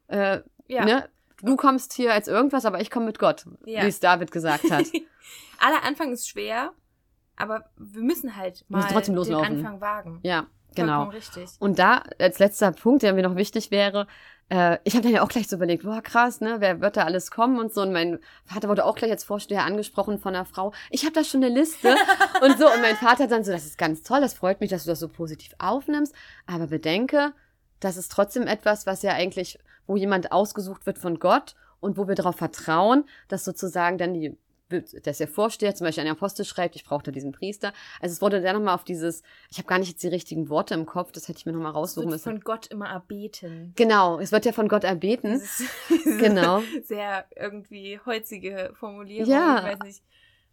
[0.07, 0.85] äh, ja.
[0.85, 1.09] ne,
[1.41, 3.83] du kommst hier als irgendwas, aber ich komme mit Gott, Ja.
[3.83, 4.85] wie es David gesagt hat.
[5.59, 6.71] Aller Anfang ist schwer,
[7.35, 9.57] aber wir müssen halt mal müssen trotzdem den loslaufen.
[9.57, 10.19] Anfang wagen.
[10.23, 10.45] ja,
[10.85, 11.03] genau.
[11.05, 11.49] Richtig.
[11.59, 14.07] Und da als letzter Punkt, der mir noch wichtig wäre,
[14.49, 17.03] äh, ich habe dann ja auch gleich so überlegt, boah, krass, ne, wer wird da
[17.03, 17.81] alles kommen und so.
[17.81, 20.73] Und mein Vater wurde auch gleich als Vorsteher angesprochen von einer Frau.
[20.89, 21.89] Ich habe da schon eine Liste
[22.41, 22.65] und so.
[22.65, 24.99] Und mein Vater dann so, das ist ganz toll, das freut mich, dass du das
[24.99, 26.13] so positiv aufnimmst.
[26.45, 27.33] Aber bedenke,
[27.79, 32.07] das ist trotzdem etwas, was ja eigentlich, wo jemand ausgesucht wird von Gott und wo
[32.07, 34.37] wir darauf vertrauen, dass sozusagen dann die
[34.69, 37.73] dass der Vorsteher zum Beispiel einen Apostel schreibt, ich brauchte diesen Priester.
[38.01, 40.73] Also es wurde dann nochmal auf dieses, ich habe gar nicht jetzt die richtigen Worte
[40.73, 42.23] im Kopf, das hätte ich mir nochmal Es raussuchen wird müssen.
[42.31, 43.73] von Gott immer erbeten.
[43.75, 45.39] Genau, es wird ja von Gott erbeten.
[45.39, 45.63] Das
[46.19, 46.61] Genau.
[46.83, 49.29] sehr irgendwie holzige Formulierung.
[49.31, 49.59] Ja.
[49.59, 50.03] Ich weiß nicht.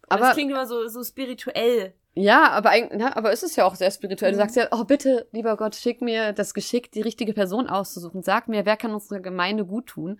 [0.07, 1.93] Aber, Aber es klingt immer so, so spirituell.
[2.13, 4.31] ja, aber eigentlich, na, aber ist es ja auch sehr spirituell.
[4.31, 4.41] Du Mhm.
[4.41, 8.21] sagst ja, oh bitte, lieber Gott, schick mir das Geschick, die richtige Person auszusuchen.
[8.21, 10.19] Sag mir, wer kann unsere Gemeinde gut tun?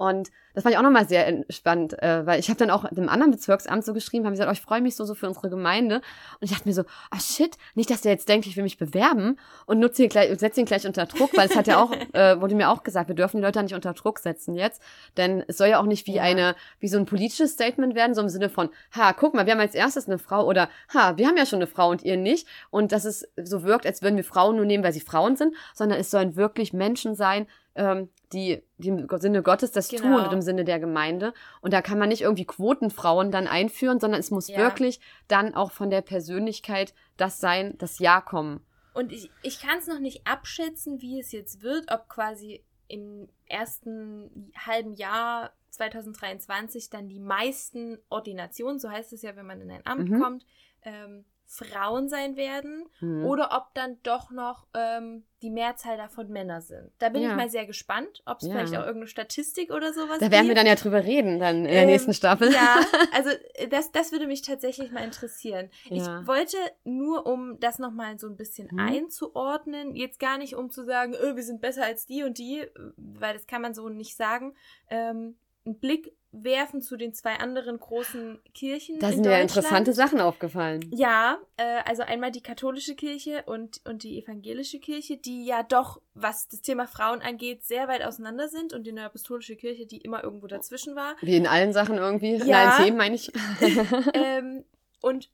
[0.00, 3.10] Und das fand ich auch nochmal sehr entspannt, äh, weil ich habe dann auch dem
[3.10, 5.96] anderen Bezirksamt so geschrieben, haben gesagt, oh, ich freue mich so, so für unsere Gemeinde.
[5.96, 6.02] Und
[6.40, 8.78] ich dachte mir so, ah oh shit, nicht, dass der jetzt denkt, ich will mich
[8.78, 11.92] bewerben und nutze ihn gleich, setze ihn gleich unter Druck, weil es hat ja auch,
[12.14, 14.80] äh, wurde mir auch gesagt, wir dürfen die Leute nicht unter Druck setzen jetzt.
[15.18, 16.22] Denn es soll ja auch nicht wie ja.
[16.22, 19.52] eine, wie so ein politisches Statement werden, so im Sinne von, ha, guck mal, wir
[19.52, 22.16] haben als erstes eine Frau oder ha, wir haben ja schon eine Frau und ihr
[22.16, 22.48] nicht.
[22.70, 25.54] Und dass es so wirkt, als würden wir Frauen nur nehmen, weil sie Frauen sind,
[25.74, 27.46] sondern es sollen wirklich Menschen sein,
[27.80, 30.02] ähm, die, die im Sinne Gottes das genau.
[30.02, 31.32] tun und im Sinne der Gemeinde.
[31.62, 34.58] Und da kann man nicht irgendwie Quotenfrauen dann einführen, sondern es muss ja.
[34.58, 38.60] wirklich dann auch von der Persönlichkeit das sein, das Ja kommen.
[38.92, 43.28] Und ich, ich kann es noch nicht abschätzen, wie es jetzt wird, ob quasi im
[43.46, 49.70] ersten halben Jahr 2023 dann die meisten Ordinationen, so heißt es ja, wenn man in
[49.70, 50.20] ein Amt mhm.
[50.20, 50.46] kommt,
[50.82, 53.24] ähm, Frauen sein werden mhm.
[53.24, 56.92] oder ob dann doch noch ähm, die Mehrzahl davon Männer sind.
[57.00, 57.30] Da bin ja.
[57.30, 58.52] ich mal sehr gespannt, ob es ja.
[58.52, 60.48] vielleicht auch irgendeine Statistik oder sowas Da werden gibt.
[60.48, 62.52] wir dann ja drüber reden, dann in der ähm, nächsten Staffel.
[62.52, 62.76] Ja,
[63.12, 65.70] also äh, das, das würde mich tatsächlich mal interessieren.
[65.86, 66.20] Ja.
[66.20, 68.78] Ich wollte nur, um das nochmal so ein bisschen mhm.
[68.78, 72.64] einzuordnen, jetzt gar nicht, um zu sagen, öh, wir sind besser als die und die,
[72.96, 74.54] weil das kann man so nicht sagen,
[74.88, 75.36] ähm,
[75.66, 78.98] einen Blick werfen zu den zwei anderen großen Kirchen.
[79.00, 80.88] Da sind ja interessante Sachen aufgefallen.
[80.92, 86.00] Ja, äh, also einmal die katholische Kirche und, und die evangelische Kirche, die ja doch,
[86.14, 90.22] was das Thema Frauen angeht, sehr weit auseinander sind und die apostolische Kirche, die immer
[90.22, 91.16] irgendwo dazwischen war.
[91.20, 92.44] Wie in allen Sachen irgendwie, ja.
[92.44, 93.32] in allen Themen meine ich.
[94.14, 94.64] ähm,
[95.00, 95.30] und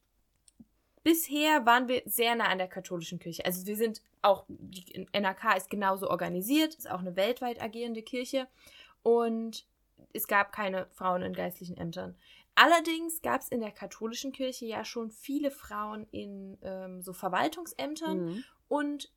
[1.02, 3.44] bisher waren wir sehr nah an der katholischen Kirche.
[3.44, 8.48] Also wir sind auch, die NRK ist genauso organisiert, ist auch eine weltweit agierende Kirche
[9.02, 9.66] und
[10.12, 12.16] es gab keine Frauen in geistlichen Ämtern.
[12.54, 18.24] Allerdings gab es in der katholischen Kirche ja schon viele Frauen in ähm, so Verwaltungsämtern
[18.24, 18.44] mhm.
[18.68, 19.12] und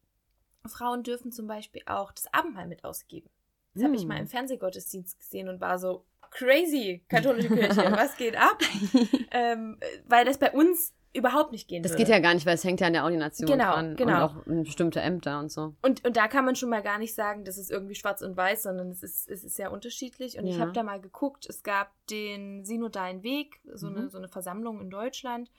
[0.65, 3.29] Frauen dürfen zum Beispiel auch das Abendmahl mit ausgeben.
[3.73, 3.87] Das mhm.
[3.87, 8.59] habe ich mal im Fernsehgottesdienst gesehen und war so crazy, katholische Kirche, was geht ab?
[9.31, 12.03] ähm, weil das bei uns überhaupt nicht gehen Das würde.
[12.03, 14.11] geht ja gar nicht, weil es hängt ja an der Ordination genau, dran genau.
[14.11, 15.75] und auch in bestimmte Ämter und so.
[15.81, 18.37] Und, und da kann man schon mal gar nicht sagen, das ist irgendwie schwarz und
[18.37, 20.37] weiß, sondern es ist, es ist sehr unterschiedlich.
[20.37, 20.53] Und ja.
[20.53, 23.97] ich habe da mal geguckt, es gab den Synodalen Weg, so, mhm.
[23.97, 25.51] eine, so eine Versammlung in Deutschland.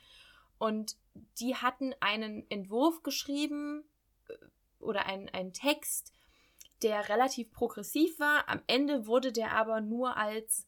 [0.59, 0.97] Und
[1.41, 3.85] die hatten einen Entwurf geschrieben
[4.29, 4.35] äh,
[4.79, 6.13] oder einen, einen Text,
[6.83, 8.49] der relativ progressiv war.
[8.49, 10.67] Am Ende wurde der aber nur als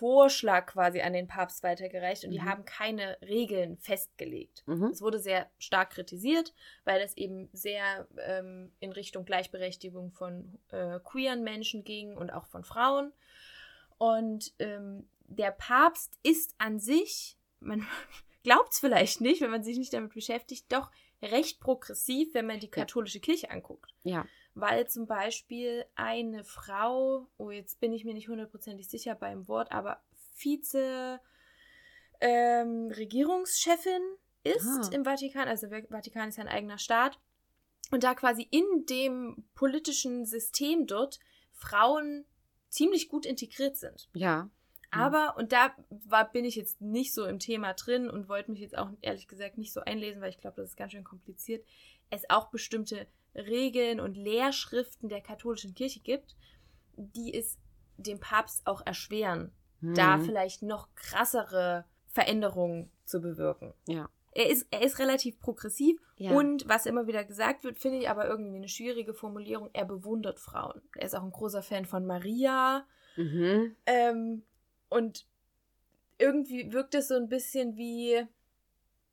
[0.00, 2.34] Vorschlag quasi an den Papst weitergereicht und mhm.
[2.34, 4.62] die haben keine Regeln festgelegt.
[4.66, 4.84] Mhm.
[4.84, 10.98] Es wurde sehr stark kritisiert, weil es eben sehr ähm, in Richtung Gleichberechtigung von äh,
[11.00, 13.12] queeren Menschen ging und auch von Frauen.
[13.98, 17.86] Und ähm, der Papst ist an sich, man
[18.42, 22.58] glaubt es vielleicht nicht, wenn man sich nicht damit beschäftigt, doch recht progressiv, wenn man
[22.58, 23.20] die katholische.
[23.20, 23.94] Kirche anguckt.
[24.02, 29.48] Ja weil zum Beispiel eine Frau, oh, jetzt bin ich mir nicht hundertprozentig sicher beim
[29.48, 30.02] Wort, aber
[30.34, 31.20] Vize
[32.20, 32.90] ähm,
[34.42, 34.90] ist ah.
[34.92, 37.18] im Vatikan, also der Vatikan ist ja ein eigener Staat,
[37.90, 41.18] und da quasi in dem politischen System dort
[41.52, 42.24] Frauen
[42.68, 44.08] ziemlich gut integriert sind.
[44.14, 44.48] Ja.
[44.92, 48.60] Aber, und da war, bin ich jetzt nicht so im Thema drin und wollte mich
[48.60, 51.64] jetzt auch ehrlich gesagt nicht so einlesen, weil ich glaube, das ist ganz schön kompliziert,
[52.10, 56.36] es auch bestimmte Regeln und Lehrschriften der katholischen Kirche gibt,
[56.96, 57.58] die es
[57.96, 59.94] dem Papst auch erschweren, mhm.
[59.94, 63.74] da vielleicht noch krassere Veränderungen zu bewirken.
[63.86, 64.08] Ja.
[64.32, 66.30] Er ist, er ist relativ progressiv ja.
[66.30, 69.70] und was immer wieder gesagt wird, finde ich aber irgendwie eine schwierige Formulierung.
[69.72, 70.80] Er bewundert Frauen.
[70.96, 72.86] Er ist auch ein großer Fan von Maria.
[73.16, 73.74] Mhm.
[73.86, 74.44] Ähm,
[74.88, 75.26] und
[76.18, 78.22] irgendwie wirkt es so ein bisschen wie,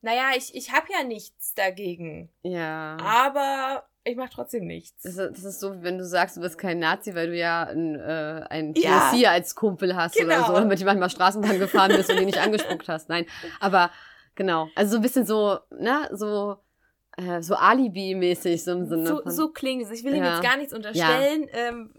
[0.02, 2.30] naja, ich, ich habe ja nichts dagegen.
[2.44, 2.98] Ja.
[3.00, 5.04] Aber ich mache trotzdem nichts.
[5.04, 7.96] Das, das, ist so, wenn du sagst, du bist kein Nazi, weil du ja ein,
[7.96, 9.12] äh, einen ja.
[9.32, 10.36] als Kumpel hast genau.
[10.36, 13.10] oder so, damit du manchmal Straßenbahn gefahren bist und ihn nicht angespuckt hast.
[13.10, 13.26] Nein,
[13.60, 13.92] aber
[14.36, 14.70] genau.
[14.76, 16.58] Also so ein bisschen so, ne, so
[17.18, 19.08] äh, so Alibi-mäßig so im Sinne.
[19.08, 19.92] So, von, so klingt es.
[19.92, 20.18] Ich will ja.
[20.18, 21.48] ihm jetzt gar nichts unterstellen.
[21.52, 21.70] Ja.
[21.70, 21.94] Ähm,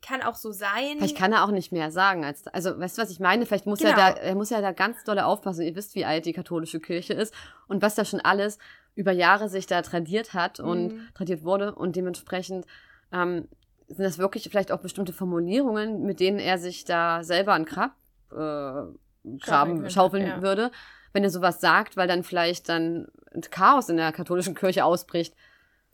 [0.00, 0.96] kann auch so sein.
[0.98, 2.24] Vielleicht kann er auch nicht mehr sagen.
[2.24, 3.46] Als, also, weißt du, was ich meine?
[3.46, 3.90] Vielleicht muss genau.
[3.90, 5.62] er da, er muss ja da ganz dolle aufpassen.
[5.62, 7.34] Ihr wisst, wie alt die katholische Kirche ist
[7.66, 8.58] und was da schon alles
[8.98, 11.08] über Jahre sich da tradiert hat und mhm.
[11.14, 12.66] tradiert wurde und dementsprechend
[13.12, 13.46] ähm,
[13.86, 17.92] sind das wirklich vielleicht auch bestimmte Formulierungen, mit denen er sich da selber an Grab
[18.32, 20.42] äh, graben, schaufeln ja.
[20.42, 20.72] würde,
[21.12, 23.06] wenn er sowas sagt, weil dann vielleicht dann
[23.52, 25.36] Chaos in der katholischen Kirche ausbricht.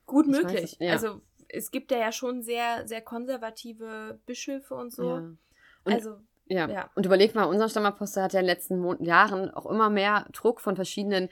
[0.07, 0.63] Gut ich möglich.
[0.63, 0.93] Weiß, ja.
[0.93, 5.09] Also es gibt ja schon sehr, sehr konservative Bischöfe und so.
[5.11, 5.17] Ja.
[5.85, 6.91] Und, also ja.
[6.95, 10.27] Und überlegt mal, unser Stammapostel hat ja in den letzten Mon Jahren auch immer mehr
[10.33, 11.29] Druck von verschiedenen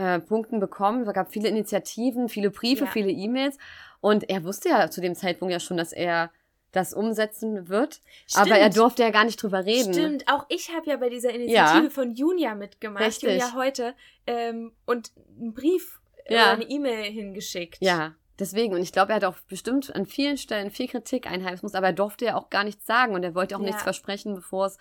[0.00, 1.06] äh, Punkten bekommen.
[1.06, 2.90] Es gab viele Initiativen, viele Briefe, ja.
[2.90, 3.58] viele E-Mails.
[4.00, 6.30] Und er wusste ja zu dem Zeitpunkt ja schon, dass er
[6.72, 8.00] das umsetzen wird.
[8.34, 9.92] Aber er durfte ja gar nicht drüber reden.
[9.92, 11.90] Stimmt, auch ich habe ja bei dieser Initiative Ja.
[11.90, 13.28] von Junia mitgemacht, Richtig.
[13.28, 13.94] Junia heute,
[14.26, 16.44] ähm, und einen Brief Ja.
[16.44, 17.78] oder eine E-Mail hingeschickt.
[17.80, 18.72] Ja, deswegen.
[18.72, 21.88] Und ich glaube, er hat auch bestimmt an vielen Stellen viel Kritik einheimsen muss, aber
[21.88, 23.66] er durfte ja auch gar nichts sagen und er wollte auch Ja.
[23.66, 24.78] nichts versprechen, bevor es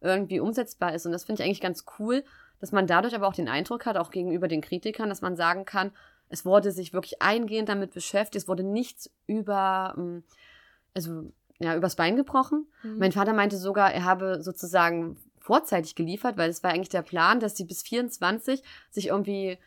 [0.00, 1.06] irgendwie umsetzbar ist.
[1.06, 2.24] Und das finde ich eigentlich ganz cool,
[2.62, 5.64] dass man dadurch aber auch den Eindruck hat, auch gegenüber den Kritikern, dass man sagen
[5.64, 5.90] kann,
[6.28, 10.22] es wurde sich wirklich eingehend damit beschäftigt, es wurde nichts über, ähm,
[10.94, 12.68] also ja, übers Bein gebrochen.
[12.84, 12.98] Mhm.
[12.98, 17.40] Mein Vater meinte sogar, er habe sozusagen vorzeitig geliefert, weil es war eigentlich der Plan,
[17.40, 19.58] dass sie bis 24 sich irgendwie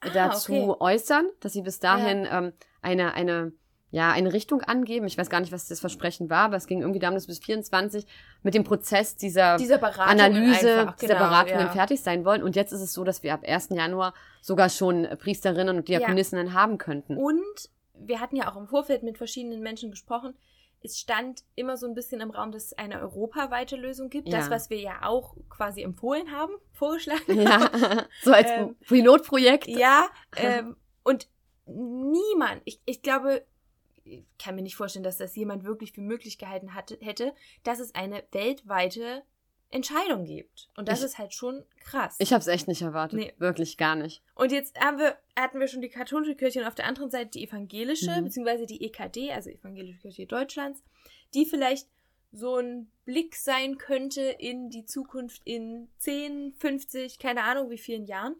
[0.00, 0.76] Ah, dazu okay.
[0.80, 3.52] äußern, dass sie bis dahin ähm, eine, eine,
[3.92, 5.06] ja, eine Richtung angeben.
[5.06, 7.40] Ich weiß gar nicht, was das Versprechen war, aber es ging irgendwie darum, dass bis
[7.40, 8.06] 24
[8.42, 11.72] mit dem Prozess dieser, Dieser Analyse, einfach, dieser genau, Beratungen ja.
[11.72, 12.42] fertig sein wollen.
[12.42, 13.70] Und jetzt ist es so, dass wir ab 1.
[13.70, 17.16] Januar sogar schon Priesterinnen und Diakonissinnen haben könnten.
[17.16, 20.34] Und wir hatten ja auch im Vorfeld mit verschiedenen Menschen gesprochen.
[20.82, 24.28] Es stand immer so ein bisschen im Raum, dass es eine europaweite Lösung gibt.
[24.28, 24.38] Ja.
[24.38, 27.70] Das, was wir ja auch quasi empfohlen haben, vorgeschlagen Ja,
[28.22, 29.66] so als Ähm, Pilotprojekt.
[29.66, 31.28] Ja, ähm, und
[31.66, 33.44] niemand, ich, ich glaube,
[34.38, 37.34] kann mir nicht vorstellen, dass das jemand wirklich für möglich gehalten hatte, hätte,
[37.64, 39.22] dass es eine weltweite
[39.72, 40.68] Entscheidung gibt.
[40.76, 42.16] Und das Ich- ist halt schon krass.
[42.18, 43.18] Ich habe es echt nicht erwartet.
[43.20, 43.34] Nee.
[43.38, 44.22] Wirklich gar nicht.
[44.34, 47.30] und jetzt haben wir, hatten wir schon die katholische Kirche und auf der anderen Seite
[47.30, 48.24] die evangelische, Mhm.
[48.24, 50.82] beziehungsweise die EKD, also Evangelische Kirche Deutschlands,
[51.34, 51.88] die vielleicht
[52.32, 58.06] so ein Blick sein könnte in die Zukunft in 10, 50, keine Ahnung wie vielen
[58.06, 58.34] Jahren,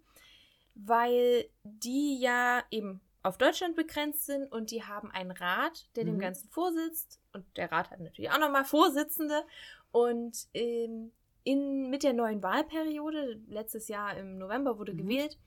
[0.74, 6.16] weil die ja eben auf Deutschland begrenzt sind und die haben einen Rat, der dem
[6.16, 6.20] Mhm.
[6.20, 9.44] Ganzen vorsitzt und der Rat hat natürlich auch nochmal Vorsitzende
[9.92, 11.12] und ähm,
[11.44, 14.98] in, mit der neuen Wahlperiode, letztes Jahr im November wurde Mhm.
[14.98, 15.38] gewählt,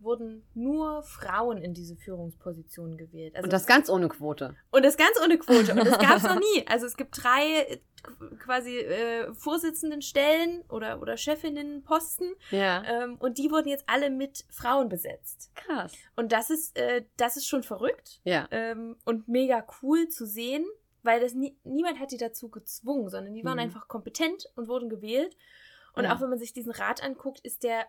[0.00, 3.34] wurden nur Frauen in diese Führungspositionen gewählt.
[3.36, 4.54] Also und das ganz ohne Quote.
[4.70, 5.72] und das ganz ohne Quote.
[5.72, 6.64] Und das gab es noch nie.
[6.68, 7.78] Also es gibt drei äh,
[8.38, 12.34] quasi äh, Vorsitzenden Stellen oder, oder Chefinnenposten.
[12.50, 12.82] Ja.
[12.84, 15.50] Ähm, und die wurden jetzt alle mit Frauen besetzt.
[15.54, 15.92] Krass.
[16.16, 18.46] Und das ist, äh, das ist schon verrückt Ja.
[18.50, 20.64] ähm, und mega cool zu sehen,
[21.02, 23.60] weil das nie, niemand hat die dazu gezwungen, sondern die waren Mhm.
[23.64, 25.36] einfach kompetent und wurden gewählt.
[25.94, 26.14] Und Ja.
[26.14, 27.86] auch wenn man sich diesen Rat anguckt, ist der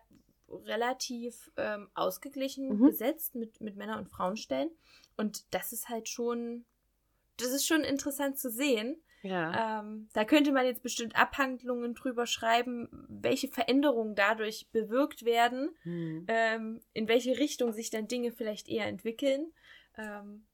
[0.52, 2.86] relativ ähm, ausgeglichen Mhm.
[2.86, 4.70] besetzt mit, mit Männer- und Frauenstellen.
[5.18, 6.66] Und das ist halt schon,
[7.38, 9.02] das ist schon interessant zu sehen.
[9.22, 9.82] Ja.
[9.82, 16.26] Ähm, da könnte man jetzt bestimmt Abhandlungen drüber schreiben, welche Veränderungen dadurch bewirkt werden Hm.
[16.30, 19.52] ähm, in welche Richtung sich dann Dinge vielleicht eher entwickeln.
[19.98, 20.46] Ähm,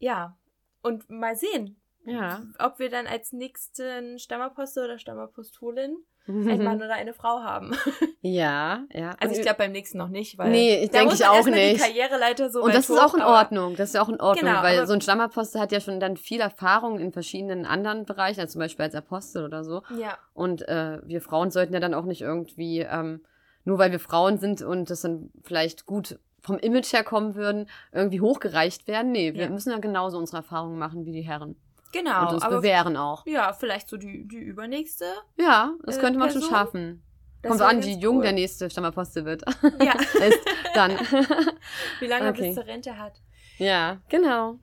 [0.00, 0.36] ja,
[0.82, 2.44] und mal sehen, Ja.
[2.58, 7.72] ob wir dann als nächsten Stammapostel oder Stammapostolin ein Mann oder eine Frau haben.
[8.20, 9.14] ja, ja.
[9.20, 11.80] Also ich glaube beim nächsten noch nicht, weil Nee, ich da denke ich auch nicht.
[11.82, 13.76] Karriereleiter so Und das ist auch in Ordnung.
[13.76, 16.40] Das ist auch in Ordnung, Genau, weil so ein Stammapostel hat ja schon dann viel
[16.40, 19.82] Erfahrung in verschiedenen anderen Bereichen, also zum Beispiel als Apostel oder so.
[19.98, 23.20] Ja, Und äh, wir Frauen sollten ja dann auch nicht irgendwie, ähm,
[23.64, 27.68] nur weil wir Frauen sind und das dann vielleicht gut vom Image her kommen würden,
[27.92, 29.12] irgendwie hochgereicht werden.
[29.12, 29.48] Nee, wir Ja.
[29.50, 31.56] müssen ja genauso unsere Erfahrungen machen wie die Herren.
[31.94, 32.28] Genau.
[32.28, 33.24] und uns aber bewähren auch.
[33.26, 35.06] ja, vielleicht so die, die übernächste.
[35.38, 36.56] Ja, das Äh, könnte man schon Person?
[36.56, 37.02] schaffen.
[37.42, 38.22] Das Kommt wär an, wie jung cool.
[38.22, 39.42] der nächste Stammapostel wird.
[39.82, 39.92] Ja,
[40.28, 40.40] ist
[40.74, 40.92] dann.
[42.00, 42.46] wie lange er Okay.
[42.48, 43.20] bis zur Rente hat.
[43.58, 44.58] ja, genau.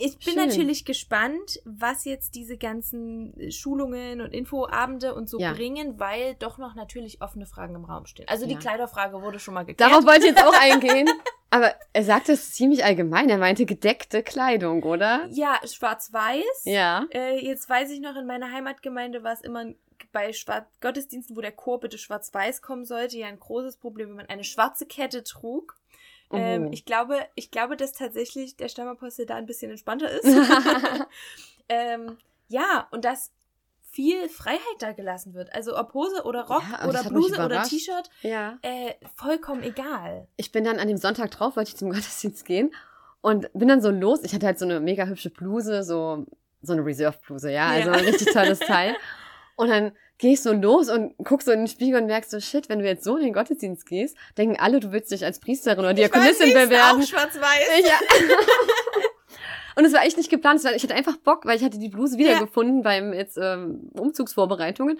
[0.00, 0.46] Ich bin Schön.
[0.46, 5.52] natürlich gespannt, was jetzt diese ganzen äh, Schulungen und Infoabende und so Ja.
[5.54, 8.28] bringen, weil doch noch natürlich offene Fragen im Raum stehen.
[8.28, 8.58] Also die Ja.
[8.60, 9.90] Kleiderfrage wurde schon mal geklärt.
[9.90, 11.08] Darauf wollte ich jetzt auch eingehen.
[11.50, 13.30] Aber er sagte es ziemlich allgemein.
[13.30, 15.26] Er meinte gedeckte Kleidung, oder?
[15.30, 16.64] ja, schwarz-weiß.
[16.64, 17.06] Ja.
[17.10, 19.64] Äh, jetzt weiß ich noch, in meiner Heimatgemeinde war es immer
[20.12, 24.16] bei Schwar Gottesdiensten, wo der Chor bitte schwarz-weiß kommen sollte, ja ein großes Problem, wenn
[24.16, 25.76] man eine schwarze Kette trug.
[26.30, 26.68] Ähm, Oh.
[26.72, 30.26] ich glaube, ich glaube, dass tatsächlich der Stammapostel da ein bisschen entspannter ist.
[31.68, 33.32] ähm, ja, und dass
[33.90, 35.52] viel Freiheit da gelassen wird.
[35.54, 37.62] Also ob Hose oder Rock Ja, oder Bluse oder.
[37.62, 38.58] T-Shirt, ja.
[38.62, 40.28] äh, vollkommen egal.
[40.36, 42.72] Ich bin dann an dem Sonntag drauf, wollte ich zum Gottesdienst gehen
[43.20, 44.20] und bin dann so los.
[44.22, 46.26] Ich hatte halt so eine mega hübsche Bluse, so,
[46.62, 47.96] so eine Reserve-Bluse, ja, also Ja.
[47.96, 48.94] ein richtig tolles Teil.
[49.56, 52.38] Und dann gehe ich so los und guck so in den Spiegel und merkst so,
[52.40, 55.38] shit, wenn du jetzt so in den Gottesdienst gehst, denken alle, du willst dich als
[55.40, 57.02] Priesterin oder Diakonissin weiß, bewerben.
[57.02, 57.84] Auch schwarz-weiß.
[57.84, 57.98] Ja.
[59.78, 60.60] Und es war echt nicht geplant.
[60.74, 64.98] Ich hatte einfach Bock, weil ich hatte die Bluse wiedergefunden beim jetzt ähm, Umzugsvorbereitungen.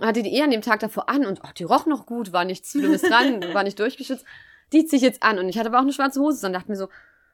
[0.00, 2.46] Hatte die eh an dem Tag davor an und oh, die roch noch gut, war
[2.46, 4.24] nichts Schlimmes dran, war nicht durchgeschützt.
[4.72, 5.38] Die ziehe ich jetzt an.
[5.38, 6.46] Und ich hatte aber auch eine schwarze Hose.
[6.46, 6.88] Und dachte mir so,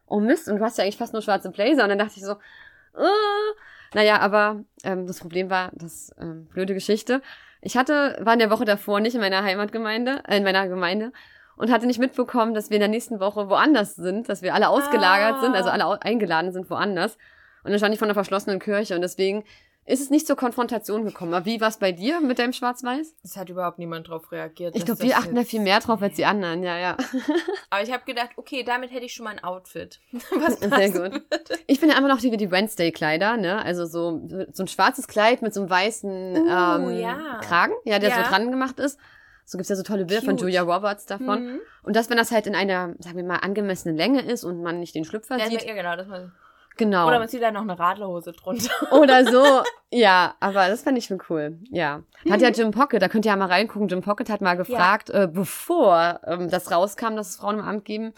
[0.06, 1.84] oh Mist, und du hast ja eigentlich fast nur schwarze Blazer.
[1.84, 3.54] Und dann dachte ich so, äh.
[3.94, 7.22] naja, aber ähm, das Problem war, das ähm, blöde Geschichte.
[7.60, 11.12] Ich hatte, war in der Woche davor nicht in meiner Heimatgemeinde, äh, in meiner Gemeinde
[11.56, 14.68] und hatte nicht mitbekommen, dass wir in der nächsten Woche woanders sind, dass wir alle
[14.68, 15.40] ausgelagert Ah.
[15.40, 17.16] sind, also alle au- eingeladen sind woanders.
[17.64, 19.44] Und dann stand ich vor einer verschlossenen Kirche und deswegen
[19.86, 21.34] ist es nicht zur Konfrontation gekommen.
[21.34, 23.14] Aber wie war es bei dir mit deinem Schwarz-Weiß?
[23.22, 24.74] Es hat überhaupt niemand drauf reagiert.
[24.74, 26.96] Ich glaube, wir achten da viel mehr drauf als die anderen, ja, ja.
[27.70, 30.00] Aber ich habe gedacht, okay, damit hätte ich schon mal ein Outfit.
[30.30, 30.94] Was Sehr gut.
[30.94, 31.22] würde.
[31.66, 33.62] Ich finde immer noch die, die Wednesday-Kleider, ne?
[33.62, 36.48] Also so, so ein schwarzes Kleid mit so einem weißen Uh,
[36.88, 37.40] ähm, ja.
[37.42, 38.16] Kragen, ja, der Ja.
[38.24, 38.98] so dran gemacht ist.
[39.44, 40.42] So gibt's ja so tolle Bilder von Cute.
[40.42, 41.44] Julia Roberts davon.
[41.44, 41.60] Mhm.
[41.82, 44.80] Und das, wenn das halt in einer, sagen wir mal, angemessenen Länge ist und man
[44.80, 45.64] nicht den Schlüpfer Ja, sieht.
[45.64, 46.32] ja, genau, dass man,
[46.76, 47.06] Genau.
[47.06, 48.70] Oder man zieht da noch eine Radlerhose drunter.
[48.92, 49.44] Oder so.
[49.96, 51.58] Ja, aber das fand ich schon cool.
[51.70, 52.02] Ja.
[52.28, 52.44] Hat Mhm.
[52.46, 53.86] ja Jim Pocket, da könnt ihr ja mal reingucken.
[53.86, 57.84] Jim Pocket hat mal gefragt, äh, bevor ähm, das rauskam, dass es Frauen im Amt
[57.84, 58.12] geben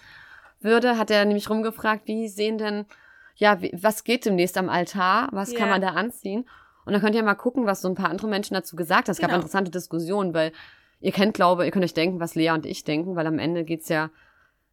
[0.61, 2.87] würde, hat er nämlich rumgefragt, wie sehen denn,
[3.35, 5.29] ja, wie, was geht demnächst am Altar?
[5.33, 5.73] Was kann Ja.
[5.73, 6.49] man da anziehen?
[6.87, 9.13] Und dann könnt ihr mal gucken, was so ein paar andere Menschen dazu gesagt haben.
[9.13, 9.41] Es gab Genau.
[9.41, 10.53] interessante Diskussionen, weil
[11.01, 13.65] ihr kennt, glaube, ihr könnt euch denken, was Lea und ich denken, weil am Ende
[13.65, 14.11] geht's ja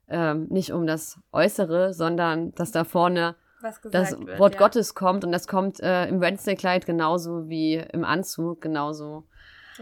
[0.07, 3.83] ähm, nicht um das Äußere, sondern dass da vorne das
[4.19, 4.59] wird, Wort ja.
[4.59, 9.23] Gottes kommt und das kommt äh, im Wednesday-Kleid genauso wie im Anzug, genauso.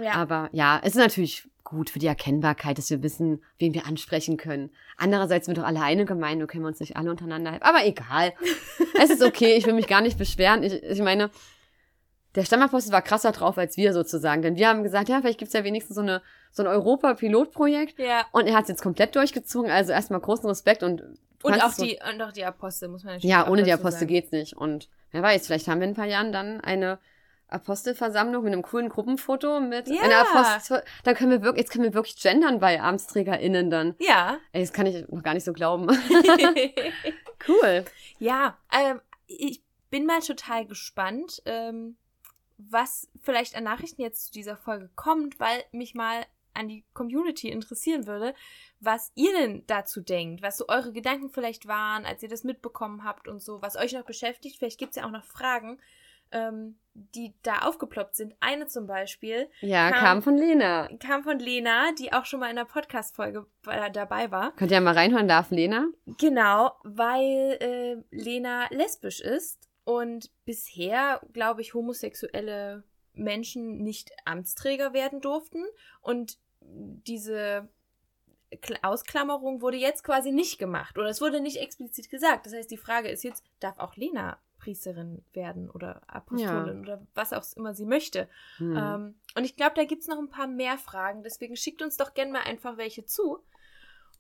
[0.02, 0.14] Ja.
[0.14, 4.38] Aber ja, es ist natürlich gut für die Erkennbarkeit, dass wir wissen, wen wir ansprechen
[4.38, 4.72] können.
[4.98, 7.66] Andererseits sind wir doch alle eine Gemeinde, können wir uns nicht alle untereinander helfen.
[7.66, 8.34] Aber egal.
[9.02, 10.64] es ist okay, ich will mich gar nicht beschweren.
[10.64, 11.30] Ich, ich meine,
[12.36, 14.42] der Stammapostel war krasser drauf als wir sozusagen.
[14.42, 18.00] Denn wir haben gesagt, ja, vielleicht gibt's ja wenigstens so, eine, so ein Europa-Pilotprojekt.
[18.00, 18.26] ja.
[18.32, 19.70] Und er hat es jetzt komplett durchgezogen.
[19.72, 21.02] Also erstmal großen Respekt und
[21.44, 24.08] Und auch die, und auch die Apostel, muss man natürlich ja, ohne die Apostel sagen.
[24.14, 24.56] geht's nicht.
[24.56, 27.00] Und wer weiß, vielleicht haben wir in ein paar Jahren dann eine
[27.50, 30.02] Apostelversammlung mit einem coolen Gruppenfoto mit Ja.
[30.04, 30.84] einer Apostel.
[31.04, 33.96] Dann können wir wirklich, jetzt können wir wirklich gendern bei AmtsträgerInnen dann.
[34.00, 34.38] Ja.
[34.54, 35.88] Ey, das kann ich noch gar nicht so glauben.
[37.48, 37.84] cool.
[38.20, 41.98] ja, ähm, ich bin mal total gespannt, ähm,
[42.70, 47.48] was vielleicht an Nachrichten jetzt zu dieser Folge kommt, weil mich mal an die Community
[47.50, 48.34] interessieren würde,
[48.82, 53.04] was ihr denn dazu denkt, was so eure Gedanken vielleicht waren, als ihr das mitbekommen
[53.06, 54.58] habt und so, was euch noch beschäftigt.
[54.58, 55.80] Vielleicht gibt's ja auch noch Fragen,
[56.34, 58.36] ähm, die da aufgeploppt sind.
[58.42, 60.90] Eine zum Beispiel Ja, Kam- kam von Lena.
[61.00, 63.46] kam von Lena, die auch schon mal in der Podcast-Folge
[63.94, 64.52] dabei war.
[64.58, 65.88] Könnt ihr ja mal reinhören, darf Lena?
[66.18, 75.22] Genau, weil äh, Lena lesbisch ist und bisher, glaube ich, homosexuelle Menschen nicht Amtsträger werden
[75.22, 75.64] durften.
[76.02, 77.68] Und diese
[78.52, 82.46] Kla- Ausklammerung wurde jetzt quasi nicht gemacht oder es wurde nicht explizit gesagt.
[82.46, 87.34] Das heißt, die Frage ist jetzt, darf auch Lena Priesterin werden oder Apostolin oder was
[87.34, 88.30] auch immer sie möchte?
[88.58, 88.76] Hm.
[88.78, 91.24] Ähm, und ich glaube, da gibt es noch ein paar mehr Fragen.
[91.24, 93.44] Deswegen schickt uns doch gerne mal einfach welche zu.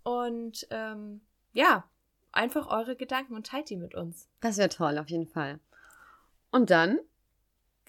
[0.04, 1.22] Und ähm,
[1.54, 1.88] ja,
[2.32, 4.28] einfach eure Gedanken und teilt die mit uns.
[4.42, 5.60] Das wäre toll, auf jeden Fall.
[6.52, 7.00] Und dann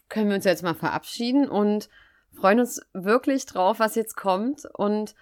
[0.09, 1.89] können wir uns jetzt mal verabschieden und
[2.33, 4.65] freuen uns wirklich drauf, was jetzt kommt.
[4.75, 5.15] Und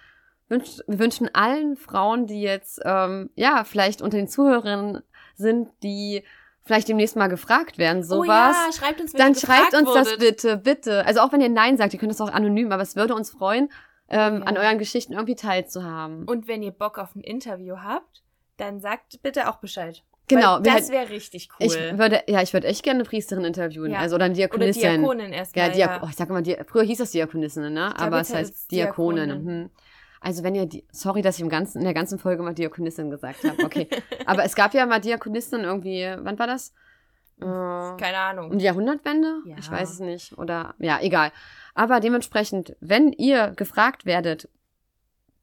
[0.49, 5.01] wünsch, wir wünschen allen Frauen, die jetzt, ähm, ja, vielleicht unter den Zuhörern
[5.35, 6.23] sind, die
[6.63, 8.55] vielleicht demnächst mal gefragt werden, sowas.
[8.55, 10.19] Oh ja, schreibt uns, wenn dann schreibt uns das wurdet.
[10.19, 11.05] bitte, bitte.
[11.05, 13.31] Also auch wenn ihr Nein sagt, ihr könnt das auch anonym, aber es würde uns
[13.31, 13.71] freuen,
[14.09, 14.43] ähm, Ja.
[14.43, 16.25] an euren Geschichten irgendwie teilzuhaben.
[16.27, 18.21] Und wenn ihr Bock auf ein Interview habt,
[18.61, 20.03] dann sagt bitte auch Bescheid.
[20.27, 21.65] Genau, Weil das wäre richtig cool.
[21.67, 23.99] Ich würde, ja, ich würde echt gerne eine Priesterin interviewen, Ja.
[23.99, 24.81] also oder eine Oder Diakonissin.
[25.01, 25.65] Diakonin erstmal.
[25.71, 27.93] Ja, Ja, Diak oh, ich sag immer, Di früher hieß das Diakonissen, ne?
[27.99, 29.25] Aber es heißt Diakonin.
[29.29, 29.61] Diakonin.
[29.63, 29.69] Mhm.
[30.21, 33.09] Also wenn ihr, die, sorry, dass ich im ganzen, in der ganzen Folge mal Diakonissin
[33.09, 33.89] gesagt habe, okay.
[34.25, 36.73] Aber es gab ja mal Diakonissen irgendwie, wann war das?
[37.41, 38.51] Äh, Keine Ahnung.
[38.51, 39.39] um die Jahrhundertwende?
[39.47, 39.55] Ja.
[39.59, 40.37] Ich weiß es nicht.
[40.37, 41.31] Oder, ja, egal.
[41.73, 44.47] Aber dementsprechend, wenn ihr gefragt werdet,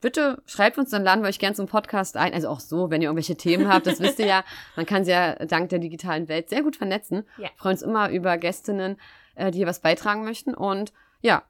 [0.01, 2.33] bitte schreibt uns, dann laden wir euch gern zum Podcast ein.
[2.33, 4.43] Also auch so, wenn ihr irgendwelche Themen habt, das wisst ihr ja.
[4.75, 7.25] Man kann sie ja dank der digitalen Welt sehr gut vernetzen.
[7.37, 7.49] Ja.
[7.57, 8.97] Freuen uns immer über Gästinnen,
[9.35, 10.53] äh, die hier was beitragen möchten.
[10.53, 11.43] Und ja,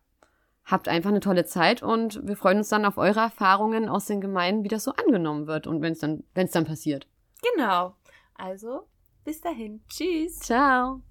[0.65, 4.21] habt einfach eine tolle Zeit und wir freuen uns dann auf eure Erfahrungen aus den
[4.21, 7.07] Gemeinden, wie das so angenommen wird und wenn es dann, wenn es dann passiert.
[7.53, 7.95] Genau.
[8.35, 8.87] Also,
[9.23, 9.81] bis dahin.
[9.89, 10.39] Tschüss.
[10.39, 11.01] Ciao.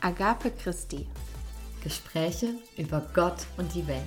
[0.00, 1.08] Agape Christi.
[1.82, 4.02] Gespräche über Gott und die Welt.